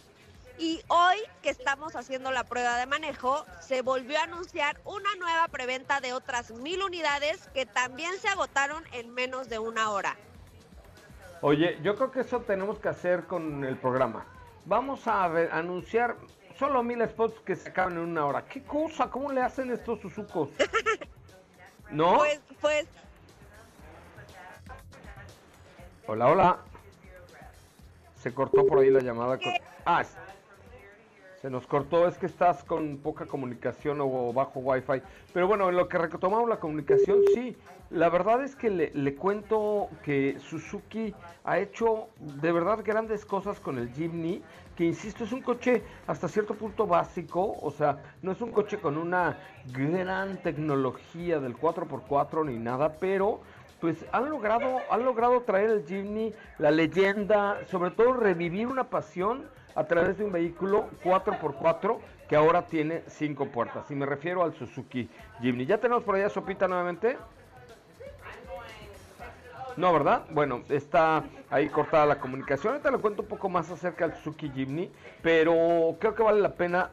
[0.59, 5.49] Y hoy que estamos haciendo la prueba de manejo, se volvió a anunciar una nueva
[5.49, 10.15] preventa de otras mil unidades que también se agotaron en menos de una hora.
[11.41, 14.27] Oye, yo creo que eso tenemos que hacer con el programa.
[14.67, 16.17] Vamos a ver- anunciar
[16.59, 18.45] solo mil spots que se acaban en una hora.
[18.45, 19.09] ¿Qué cosa?
[19.09, 20.51] ¿Cómo le hacen estos Suzucos?
[21.91, 22.19] ¿No?
[22.19, 22.87] Pues, pues,
[26.13, 26.59] Hola, hola.
[28.17, 29.39] Se cortó por ahí la llamada.
[29.39, 29.53] con-
[29.85, 30.03] Ah,
[31.41, 35.01] Se nos cortó, es que estás con poca comunicación o bajo wifi.
[35.33, 37.57] Pero bueno, en lo que retomamos la comunicación, sí.
[37.91, 43.61] La verdad es que le, le, cuento que Suzuki ha hecho de verdad grandes cosas
[43.61, 44.43] con el Jimny.
[44.77, 47.57] Que insisto, es un coche hasta cierto punto básico.
[47.63, 49.39] O sea, no es un coche con una
[49.73, 52.97] gran tecnología del 4x4 ni nada.
[52.99, 53.41] Pero
[53.81, 59.45] pues han logrado, han logrado traer el Jimny, la leyenda, sobre todo revivir una pasión
[59.75, 63.91] a través de un vehículo 4x4 que ahora tiene 5 puertas.
[63.91, 65.09] Y me refiero al Suzuki
[65.41, 65.67] Jimny.
[65.67, 67.17] ¿Ya tenemos por allá Sopita nuevamente?
[69.77, 70.25] No, ¿verdad?
[70.31, 72.75] Bueno, está ahí cortada la comunicación.
[72.75, 74.91] Ahorita le cuento un poco más acerca del Suzuki Jimny,
[75.23, 76.91] pero creo que vale la pena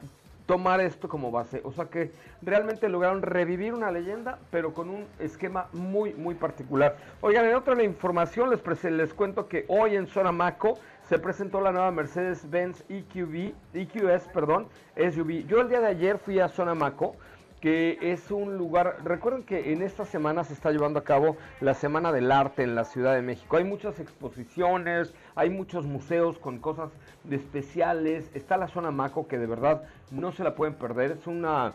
[0.48, 1.62] tomar esto como base.
[1.64, 6.98] O sea que realmente lograron revivir una leyenda, pero con un esquema muy, muy particular.
[7.22, 11.72] Oigan, en otra información les, les cuento que hoy en Zona Maco se presentó la
[11.72, 15.46] nueva Mercedes-Benz EQB, EQS, perdón, SUV.
[15.46, 17.16] Yo el día de ayer fui a Zona Maco
[17.62, 21.74] que es un lugar, recuerden que en esta semana se está llevando a cabo la
[21.74, 23.58] Semana del Arte en la Ciudad de México.
[23.58, 26.92] Hay muchas exposiciones, hay muchos museos con cosas
[27.30, 28.30] especiales.
[28.34, 31.12] Está la zona Maco que de verdad no se la pueden perder.
[31.12, 31.74] Es una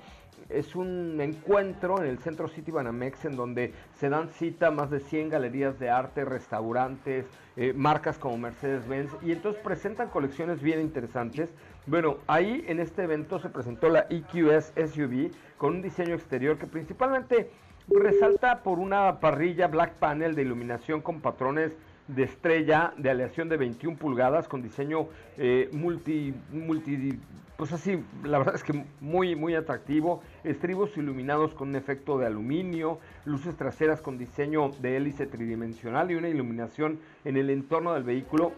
[0.48, 5.00] es un encuentro en el Centro City Banamex en donde se dan cita más de
[5.00, 11.50] 100 galerías de arte, restaurantes, eh, marcas como Mercedes-Benz y entonces presentan colecciones bien interesantes.
[11.86, 16.68] Bueno, ahí en este evento se presentó la EQS SUV con un diseño exterior que
[16.68, 17.50] principalmente
[17.88, 21.72] resalta por una parrilla black panel de iluminación con patrones
[22.06, 27.18] de estrella de aleación de 21 pulgadas con diseño eh, multi, multi
[27.56, 30.22] pues así, la verdad es que muy, muy atractivo.
[30.42, 36.14] Estribos iluminados con un efecto de aluminio, luces traseras con diseño de hélice tridimensional y
[36.14, 38.52] una iluminación en el entorno del vehículo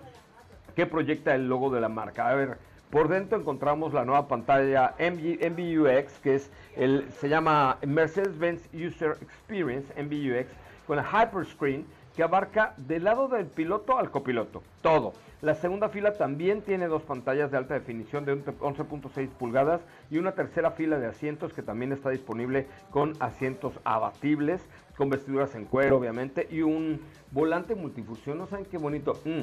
[0.76, 2.28] que proyecta el logo de la marca.
[2.28, 2.58] A ver,
[2.90, 9.92] por dentro encontramos la nueva pantalla MBUX, que es el, se llama Mercedes-Benz User Experience,
[10.00, 10.48] MBUX,
[10.86, 15.14] con la Hyperscreen que abarca del lado del piloto al copiloto, todo.
[15.42, 20.32] La segunda fila también tiene dos pantallas de alta definición de 11.6 pulgadas y una
[20.32, 24.62] tercera fila de asientos que también está disponible con asientos abatibles,
[24.96, 28.38] con vestiduras en cuero obviamente y un volante multifusión.
[28.38, 29.20] ¿No saben qué bonito?
[29.24, 29.42] Mm.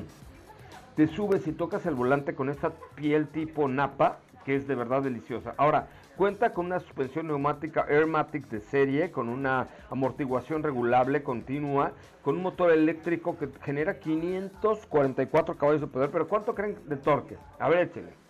[0.95, 5.03] Te subes y tocas el volante con esta piel tipo napa que es de verdad
[5.03, 5.53] deliciosa.
[5.57, 5.87] Ahora,
[6.21, 12.43] Cuenta con una suspensión neumática Airmatic de serie, con una amortiguación regulable continua, con un
[12.43, 16.11] motor eléctrico que genera 544 caballos de poder.
[16.11, 17.37] Pero ¿cuánto creen de torque?
[17.57, 18.20] A ver, échale.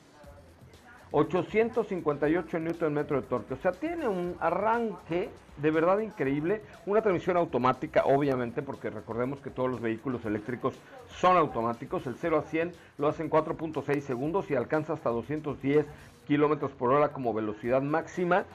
[1.12, 3.54] 858 Nm de torque.
[3.54, 6.62] O sea, tiene un arranque de verdad increíble.
[6.86, 10.74] Una transmisión automática, obviamente, porque recordemos que todos los vehículos eléctricos
[11.08, 12.08] son automáticos.
[12.08, 15.86] El 0 a 100 lo hace en 4.6 segundos y alcanza hasta 210
[16.28, 18.46] kilómetros por hora como velocidad máxima.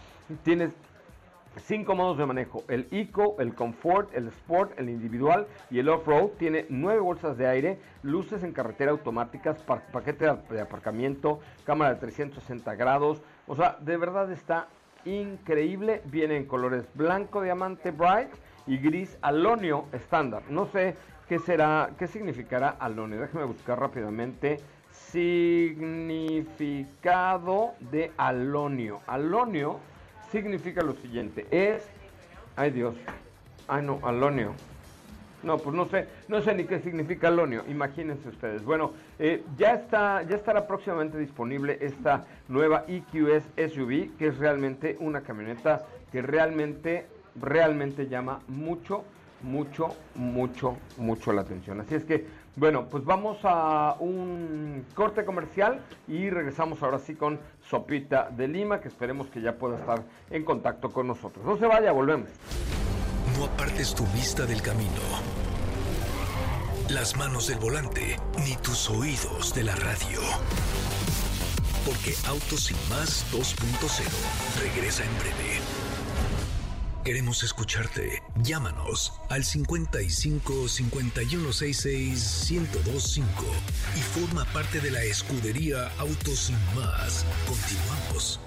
[0.43, 0.73] Tienes
[1.57, 6.31] cinco modos de manejo: el Eco, el Comfort, el Sport, el Individual y el Off-Road.
[6.39, 12.75] Tiene nueve bolsas de aire, luces en carretera automáticas, paquete de aparcamiento, cámara de 360
[12.75, 13.23] grados.
[13.47, 14.69] O sea, de verdad está
[15.05, 16.03] increíble.
[16.07, 18.31] Viene en colores blanco, diamante, bright
[18.67, 20.43] y gris alonio estándar.
[20.51, 20.97] No sé
[21.29, 23.21] qué será, qué significará alonio.
[23.21, 24.59] Déjeme buscar rápidamente
[24.91, 29.01] significado de alonio.
[29.07, 29.79] Alonio
[30.31, 31.87] significa lo siguiente, es,
[32.57, 32.95] ay Dios,
[33.69, 34.53] ay no, alonio.
[35.43, 38.65] No, pues no sé, no sé ni qué significa alonio, imagínense ustedes.
[38.65, 44.97] Bueno, eh, ya está, ya estará próximamente disponible esta nueva EQS SUV, que es realmente
[44.99, 47.07] una camioneta que realmente,
[47.41, 49.05] realmente llama mucho,
[49.43, 51.81] mucho, mucho, mucho la atención.
[51.81, 57.39] Así es que bueno, pues vamos a un corte comercial y regresamos ahora sí con
[57.69, 61.45] Sopita de Lima, que esperemos que ya pueda estar en contacto con nosotros.
[61.45, 62.31] No se vaya, volvemos.
[63.39, 64.91] No apartes tu vista del camino,
[66.89, 70.21] las manos del volante, ni tus oídos de la radio.
[71.85, 75.76] Porque Autos más 2.0 regresa en breve.
[77.07, 78.21] Queremos escucharte.
[78.43, 83.31] Llámanos al 55 5166 1025
[83.95, 87.25] y forma parte de la escudería Autos Sin Más.
[87.47, 88.41] Continuamos.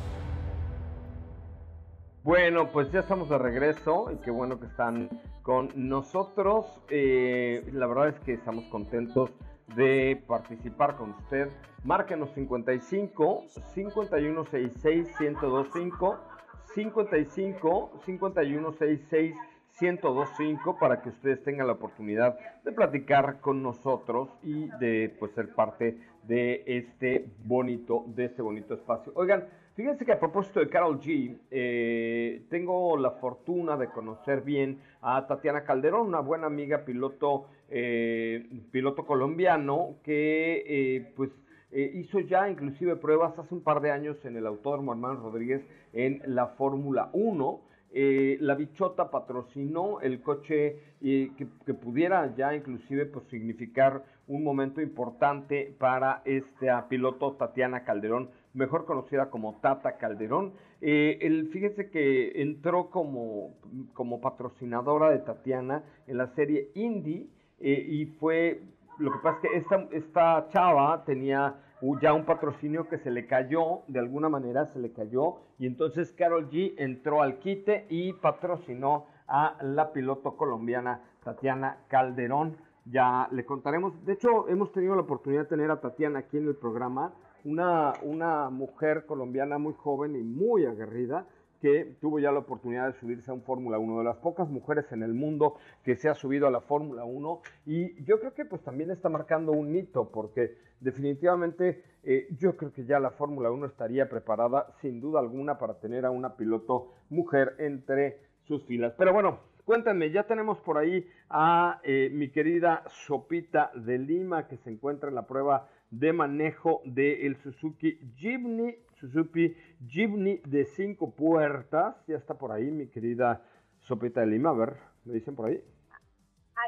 [2.22, 5.08] Bueno, pues ya estamos de regreso y qué bueno que están
[5.42, 6.66] con nosotros.
[6.90, 9.30] Eh, la verdad es que estamos contentos
[9.74, 11.48] de participar con usted.
[11.86, 16.29] Márquenos 55 5166 1025
[16.74, 19.36] 55 51 66
[19.82, 25.54] 1025 para que ustedes tengan la oportunidad de platicar con nosotros y de pues ser
[25.54, 29.12] parte de este bonito de este bonito espacio.
[29.16, 29.46] Oigan,
[29.76, 35.26] fíjense que a propósito de Carol G, eh, tengo la fortuna de conocer bien a
[35.28, 41.30] Tatiana Calderón, una buena amiga piloto eh, piloto colombiano que eh, pues
[41.72, 45.62] hizo ya inclusive pruebas hace un par de años en el Autódromo Hermano Rodríguez
[45.94, 47.62] en la Fórmula 1
[47.92, 54.80] eh, la bichota patrocinó el coche eh, que, pudiera ya inclusive pues, significar un momento
[54.80, 60.54] importante para esta piloto Tatiana Calderón, mejor conocida como Tata Calderón.
[60.82, 63.56] Eh, el, fíjense que entró como,
[63.94, 67.28] como patrocinadora de Tatiana en la serie Indy
[67.62, 68.62] y fue,
[69.00, 71.56] lo que pasa es que esta, esta chava tenía
[72.02, 76.12] ya un patrocinio que se le cayó, de alguna manera se le cayó, y entonces
[76.14, 82.58] Carol G entró al quite y patrocinó a la piloto colombiana Tatiana Calderón.
[82.86, 86.48] Ya le contaremos, de hecho hemos tenido la oportunidad de tener a Tatiana aquí en
[86.48, 87.14] el programa,
[87.46, 91.26] una, una mujer colombiana muy joven y muy aguerrida,
[91.62, 94.92] que tuvo ya la oportunidad de subirse a un Fórmula 1, de las pocas mujeres
[94.92, 98.46] en el mundo que se ha subido a la Fórmula 1 y yo creo que
[98.46, 103.52] pues también está marcando un hito porque definitivamente eh, yo creo que ya la Fórmula
[103.52, 108.94] 1 estaría preparada sin duda alguna para tener a una piloto mujer entre sus filas.
[108.98, 114.58] Pero bueno, cuéntenme, ya tenemos por ahí a eh, mi querida Sopita de Lima que
[114.58, 119.56] se encuentra en la prueba de manejo del Suzuki Jimny Suzuki
[119.88, 121.96] Jimny de cinco puertas.
[122.08, 123.42] Ya está por ahí mi querida
[123.80, 124.50] Sopita de Lima.
[124.50, 125.64] A ver, ¿me dicen por ahí?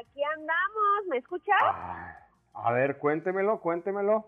[0.00, 1.58] Aquí andamos, ¿me escuchas?
[2.54, 4.26] a ver, cuéntemelo, cuéntemelo.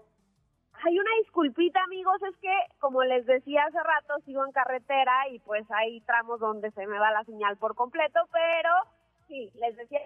[0.85, 5.39] Hay una disculpita, amigos, es que, como les decía hace rato, sigo en carretera y
[5.39, 8.71] pues hay tramos donde se me va la señal por completo, pero
[9.29, 10.01] sí, les decía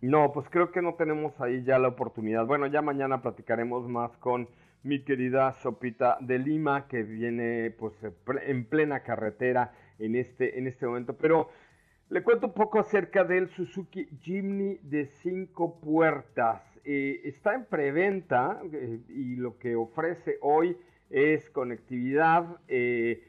[0.00, 2.46] no, pues creo que no tenemos ahí ya la oportunidad.
[2.46, 4.48] Bueno, ya mañana platicaremos más con
[4.82, 7.94] mi querida Sopita de Lima, que viene pues
[8.46, 11.16] en plena carretera en este, en este momento.
[11.16, 11.48] Pero
[12.10, 16.62] le cuento un poco acerca del Suzuki Jimny de cinco puertas.
[16.84, 20.76] Eh, está en preventa eh, y lo que ofrece hoy
[21.10, 22.60] es conectividad.
[22.68, 23.24] Eh,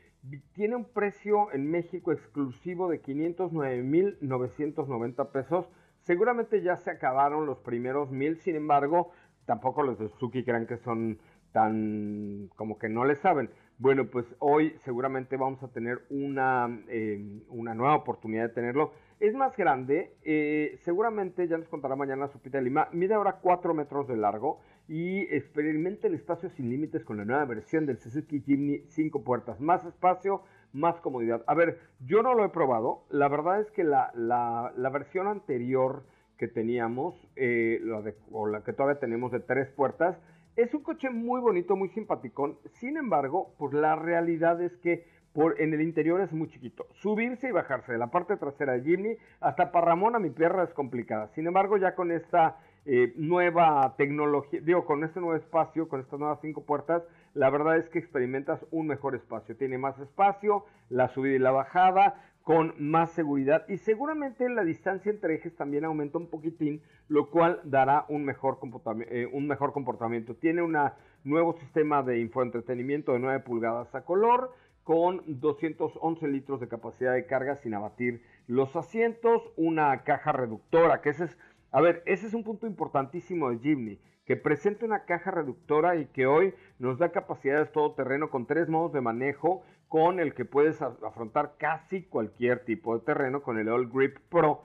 [0.53, 5.67] tiene un precio en México exclusivo de 509.990 pesos
[6.09, 9.11] Seguramente ya se acabaron los primeros mil, sin embargo,
[9.45, 11.19] tampoco los de Suzuki crean que son
[11.51, 13.51] tan como que no le saben.
[13.77, 18.91] Bueno, pues hoy seguramente vamos a tener una, em, una nueva oportunidad de tenerlo.
[19.19, 23.75] Es más grande, eh, seguramente ya nos contará mañana Supita de Lima, mide ahora 4
[23.75, 28.41] metros de largo y experimenta el espacio sin límites con la nueva versión del Suzuki
[28.41, 29.61] Jimny 5 puertas.
[29.61, 30.41] Más espacio,
[30.73, 31.43] más comodidad.
[31.47, 33.03] A ver, yo no lo he probado.
[33.09, 36.03] La verdad es que la, la, versión anterior
[36.37, 40.17] que teníamos, eh, la de, o la que todavía tenemos de tres puertas,
[40.55, 42.57] es un coche muy bonito, muy simpaticón.
[42.79, 46.87] Sin embargo, pues la realidad es que por, en el interior es muy chiquito.
[47.01, 50.73] Subirse y bajarse de la parte trasera de Jimny hasta Parramón a mi perra es
[50.73, 51.29] complicada.
[51.35, 56.19] Sin embargo, ya con esta eh, nueva tecnología, digo, con este nuevo espacio, con estas
[56.19, 57.03] nuevas cinco puertas,
[57.33, 59.55] la verdad es que experimentas un mejor espacio.
[59.55, 65.11] Tiene más espacio, la subida y la bajada, con más seguridad y seguramente la distancia
[65.11, 70.35] entre ejes también aumenta un poquitín, lo cual dará un mejor, comportamiento, eh, comportamiento.
[70.35, 70.75] Tiene un
[71.23, 74.51] nuevo sistema de infoentretenimiento de 9 pulgadas a color
[74.83, 81.09] con 211 litros de capacidad de carga sin abatir los asientos, una caja reductora, que
[81.09, 81.37] ese es,
[81.71, 83.99] a ver, ese es un punto importantísimo de Jimny
[84.29, 88.93] que presenta una caja reductora y que hoy nos da capacidades todoterreno con tres modos
[88.93, 93.89] de manejo con el que puedes afrontar casi cualquier tipo de terreno con el All
[93.89, 94.61] Grip Pro.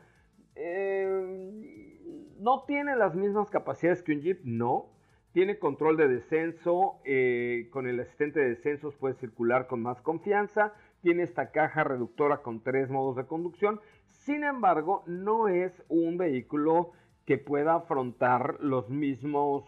[0.55, 4.91] Eh, no tiene las mismas capacidades que un Jeep, no.
[5.33, 10.75] Tiene control de descenso, eh, con el asistente de descensos puedes circular con más confianza.
[11.01, 13.81] Tiene esta caja reductora con tres modos de conducción.
[14.09, 16.93] Sin embargo, no es un vehículo
[17.25, 19.65] que pueda afrontar los mismos,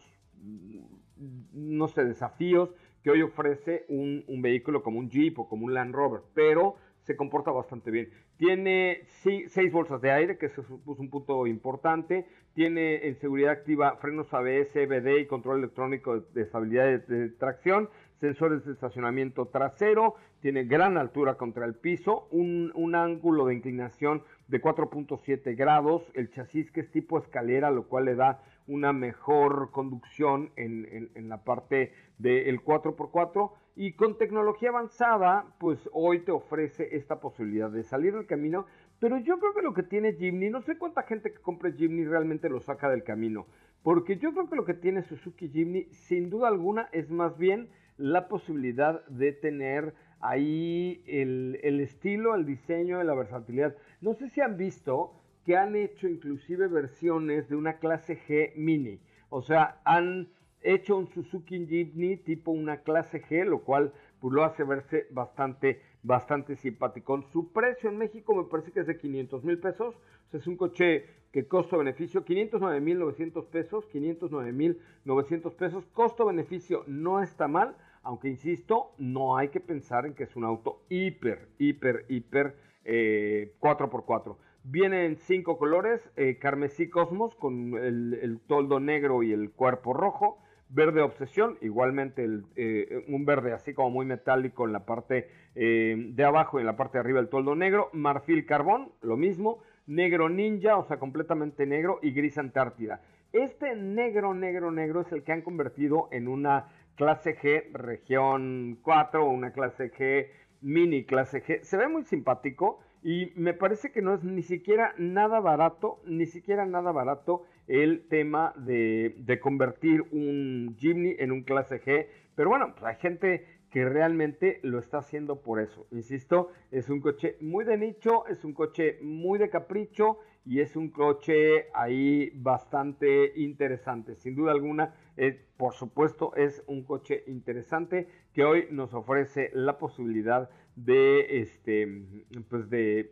[1.52, 2.70] no sé, desafíos
[3.06, 7.14] que hoy ofrece un, vehículo como un Jeep o como un Land Rover, pero se
[7.14, 8.10] comporta bastante bien.
[8.36, 12.26] Tiene seis bolsas de aire, que es un punto importante.
[12.52, 17.88] Tiene en seguridad activa frenos ABS, EBD y control electrónico de estabilidad de, tracción,
[18.18, 24.24] sensores de estacionamiento trasero, tiene gran altura contra el piso, un, un ángulo de inclinación
[24.48, 29.70] de 4.7 grados, el chasis que es tipo escalera, lo cual le da una mejor
[29.70, 37.20] conducción en, la parte del 4x4 y con tecnología avanzada, pues hoy te ofrece esta
[37.20, 38.66] posibilidad de salir del camino,
[38.98, 42.04] pero yo creo que lo que tiene Jimny, no sé cuánta gente que compre Jimny
[42.04, 43.46] realmente lo saca del camino,
[43.82, 47.68] porque yo creo que lo que tiene Suzuki Jimny, sin duda alguna, es más bien
[47.98, 53.74] la posibilidad de tener ahí el, estilo, el diseño, la versatilidad.
[54.00, 55.14] No sé si han visto
[55.44, 59.00] que han hecho inclusive versiones de una clase G mini.
[59.28, 60.28] O sea, han
[60.62, 65.80] hecho un Suzuki Jimny tipo una clase G, lo cual pues, lo hace verse bastante,
[66.02, 67.22] bastante simpático.
[67.32, 69.94] Su precio en México me parece que es de 500 mil pesos.
[69.94, 75.84] O sea, es un coche que costo-beneficio 509 mil 900 pesos, 509 mil 900 pesos.
[75.92, 77.76] Costo-beneficio no está mal.
[78.06, 84.30] Aunque insisto, no hay que pensar en que es un auto hiper, hiper, hiper 4x4.
[84.30, 89.92] Eh, Viene en cinco colores, eh, carmesí cosmos con el, toldo negro y el cuerpo
[89.92, 90.38] rojo,
[90.68, 96.58] verde obsesión, igualmente eh, un verde así como muy metálico en la parte de abajo
[96.58, 100.76] y en la parte de arriba el toldo negro, marfil carbón, lo mismo, negro ninja,
[100.76, 103.00] o sea, completamente negro, y gris antártida.
[103.32, 109.24] Este negro, negro, negro es el que han convertido en una clase G región 4
[109.24, 110.28] o una clase G
[110.60, 111.62] mini clase G.
[111.62, 116.26] Se ve muy simpático y me parece que no es ni siquiera nada barato, ni
[116.26, 122.08] siquiera nada barato el tema de, de convertir un Jimny en un clase G.
[122.34, 125.86] Pero bueno, pues hay gente que realmente lo está haciendo por eso.
[125.90, 130.76] Insisto, es un coche muy de nicho, es un coche muy de capricho y es
[130.76, 134.14] un coche ahí bastante interesante.
[134.14, 139.76] Sin duda alguna, eh, por supuesto, es un coche interesante que hoy nos ofrece la
[139.76, 142.04] posibilidad de, este,
[142.48, 143.10] pues de,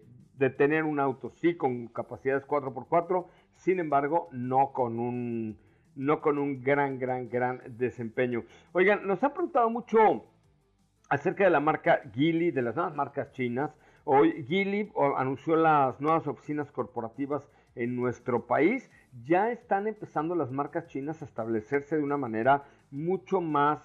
[0.57, 3.27] tener un auto, sí, con capacidades 4x4,
[3.57, 5.59] sin embargo, no con un
[5.97, 8.45] no con un gran, gran, gran desempeño.
[8.73, 10.25] Oigan, nos ha preguntado mucho
[11.09, 13.71] acerca de la marca Geely, de las nuevas marcas chinas.
[14.07, 18.91] Hoy Geely anunció las nuevas oficinas corporativas en nuestro país.
[19.25, 23.81] Ya están empezando las marcas chinas a establecerse de una manera mucho más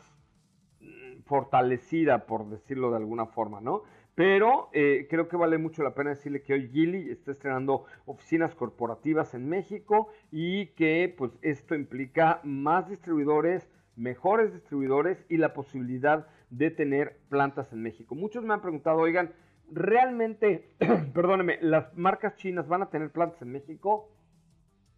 [0.81, 3.83] mm, fortalecida, por decirlo de alguna forma, ¿no?
[4.13, 8.55] Pero eh, creo que vale mucho la pena decirle que hoy Geely está estrenando oficinas
[8.55, 16.27] corporativas en México y que pues esto implica más distribuidores, mejores distribuidores y la posibilidad
[16.49, 18.15] de tener plantas en México.
[18.15, 19.31] Muchos me han preguntado, oigan,
[19.71, 20.69] ¿realmente,
[21.13, 24.09] perdóneme, las marcas chinas van a tener plantas en México?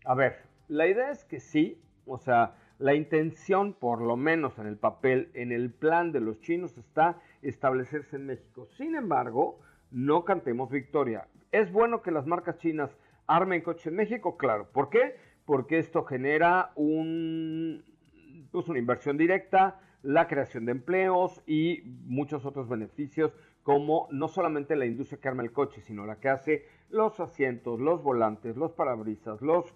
[0.05, 4.65] A ver, la idea es que sí, o sea, la intención, por lo menos en
[4.65, 8.65] el papel, en el plan de los chinos, está establecerse en México.
[8.77, 9.59] Sin embargo,
[9.91, 11.27] no cantemos victoria.
[11.51, 12.89] ¿Es bueno que las marcas chinas
[13.27, 14.37] armen coches en México?
[14.37, 14.67] Claro.
[14.71, 15.15] ¿Por qué?
[15.45, 16.71] Porque esto genera
[18.51, 23.31] pues una inversión directa, la creación de empleos y muchos otros beneficios
[23.63, 27.79] como no solamente la industria que arma el coche, sino la que hace los asientos,
[27.79, 29.73] los volantes, los parabrisas, los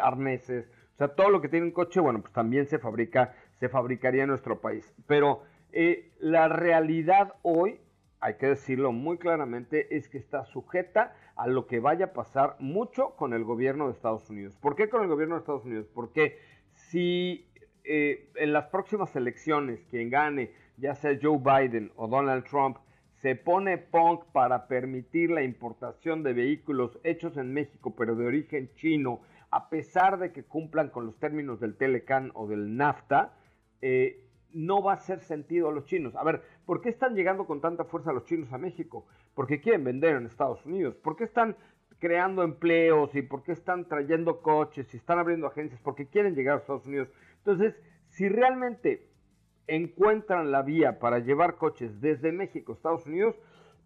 [0.00, 3.68] arneses, o sea, todo lo que tiene un coche, bueno, pues también se fabrica, se
[3.68, 4.92] fabricaría en nuestro país.
[5.06, 5.42] Pero
[5.72, 7.80] eh, la realidad hoy,
[8.20, 12.56] hay que decirlo muy claramente, es que está sujeta a lo que vaya a pasar
[12.58, 14.56] mucho con el gobierno de Estados Unidos.
[14.58, 15.88] ¿Por qué con el gobierno de Estados Unidos?
[15.92, 16.38] Porque
[16.74, 17.46] si
[17.84, 22.76] eh, en las próximas elecciones quien gane, ya sea Joe Biden o Donald Trump,
[23.22, 28.74] se pone punk para permitir la importación de vehículos hechos en México pero de origen
[28.74, 29.20] chino,
[29.52, 33.32] a pesar de que cumplan con los términos del Telecan o del NAFTA,
[33.80, 36.16] eh, no va a hacer sentido a los chinos.
[36.16, 39.06] A ver, ¿por qué están llegando con tanta fuerza los chinos a México?
[39.34, 40.96] Porque quieren vender en Estados Unidos.
[40.96, 41.56] ¿Por qué están
[42.00, 45.80] creando empleos y por qué están trayendo coches y están abriendo agencias?
[45.80, 47.08] Porque quieren llegar a Estados Unidos.
[47.38, 47.76] Entonces,
[48.08, 49.11] si realmente
[49.66, 53.36] encuentran la vía para llevar coches desde México a Estados Unidos,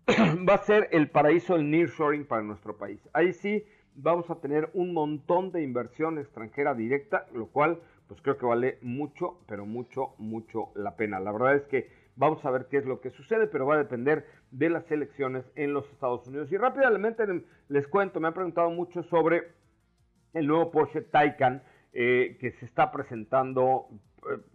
[0.48, 3.00] va a ser el paraíso del nearshoring para nuestro país.
[3.12, 3.64] Ahí sí
[3.94, 8.78] vamos a tener un montón de inversión extranjera directa, lo cual pues creo que vale
[8.82, 11.18] mucho, pero mucho, mucho la pena.
[11.18, 13.78] La verdad es que vamos a ver qué es lo que sucede, pero va a
[13.78, 16.52] depender de las elecciones en los Estados Unidos.
[16.52, 17.24] Y rápidamente
[17.68, 19.48] les cuento, me han preguntado mucho sobre
[20.34, 21.62] el nuevo Porsche Taycan
[21.92, 23.88] eh, que se está presentando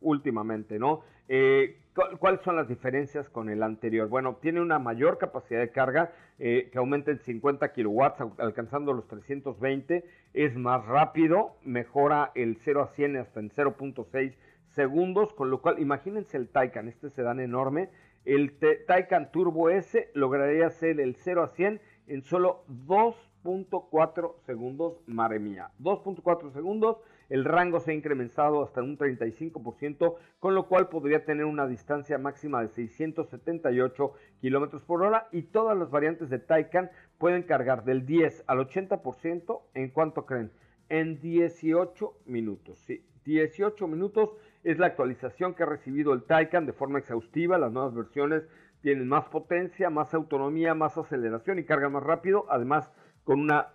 [0.02, 1.02] últimamente, ¿no?
[1.28, 1.78] Eh,
[2.20, 4.08] ¿Cuáles son las diferencias con el anterior?
[4.08, 10.06] Bueno, tiene una mayor capacidad de carga que aumenta en 50 kilowatts, alcanzando los 320.
[10.34, 14.36] Es más rápido, mejora el 0 a 100 hasta en 0.6
[14.70, 17.90] segundos, con lo cual imagínense el Taycan, este sedán enorme.
[18.24, 18.58] El
[18.88, 25.40] Taycan Turbo S lograría hacer el 0 a 100 en solo 2 2.4 segundos, madre
[25.40, 25.72] mía.
[25.80, 26.98] 2.4 segundos,
[27.32, 32.18] el rango se ha incrementado hasta un 35%, con lo cual podría tener una distancia
[32.18, 34.12] máxima de 678
[34.42, 39.62] kilómetros por hora y todas las variantes de Taycan pueden cargar del 10 al 80%
[39.76, 40.52] en cuanto creen,
[40.90, 42.80] en 18 minutos.
[42.80, 44.32] Sí, 18 minutos
[44.66, 47.58] es la actualización que ha recibido el Taycan de forma exhaustiva.
[47.58, 48.44] Las nuevas versiones
[48.82, 52.92] tienen más potencia, más autonomía, más aceleración y carga más rápido, además
[53.24, 53.70] con una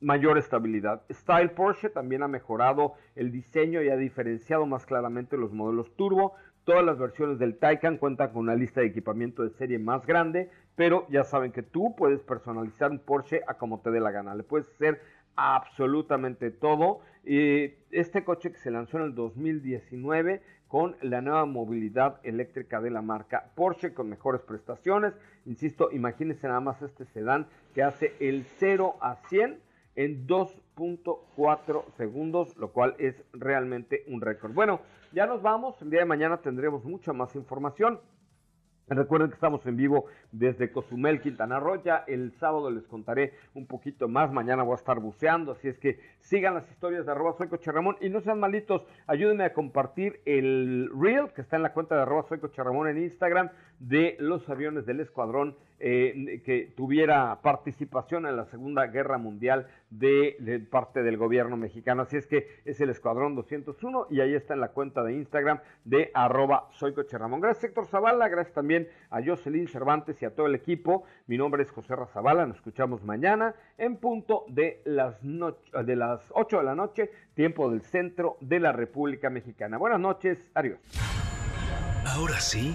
[0.00, 1.02] mayor estabilidad.
[1.10, 6.34] Style Porsche también ha mejorado el diseño y ha diferenciado más claramente los modelos turbo.
[6.64, 10.50] Todas las versiones del Taycan cuentan con una lista de equipamiento de serie más grande,
[10.74, 14.34] pero ya saben que tú puedes personalizar un Porsche a como te dé la gana.
[14.34, 15.00] Le puedes hacer
[15.36, 17.00] absolutamente todo.
[17.24, 23.02] este coche que se lanzó en el 2019 con la nueva movilidad eléctrica de la
[23.02, 25.14] marca Porsche con mejores prestaciones.
[25.44, 29.65] Insisto, imagínense nada más este sedán que hace el 0 a 100
[29.96, 34.52] en 2.4 segundos, lo cual es realmente un récord.
[34.52, 34.80] Bueno,
[35.12, 35.80] ya nos vamos.
[35.82, 37.98] El día de mañana tendremos mucha más información.
[38.88, 41.82] Recuerden que estamos en vivo desde Cozumel, Quintana Roo.
[41.82, 44.32] Ya el sábado les contaré un poquito más.
[44.32, 47.72] Mañana voy a estar buceando, así es que sigan las historias de arroba soy Coche
[48.00, 48.86] y no sean malitos.
[49.08, 52.98] Ayúdenme a compartir el reel que está en la cuenta de arroba soy Coche en
[53.02, 59.66] Instagram de los aviones del escuadrón eh, que tuviera participación en la Segunda Guerra Mundial
[59.90, 62.02] de, parte del gobierno mexicano.
[62.02, 65.60] Así es que es el Escuadrón 201 y ahí está en la cuenta de Instagram
[65.84, 67.42] de arroba soy Coche Ramón.
[67.42, 71.04] Gracias Héctor Zavala, gracias también a Jocelyn Cervantes y a todo el equipo.
[71.26, 76.56] Mi nombre es José Razabala, nos escuchamos mañana en punto de las, de las 8
[76.56, 79.76] de la noche, tiempo del centro de la República Mexicana.
[79.76, 80.78] Buenas noches, adiós.
[82.06, 82.74] Ahora sí,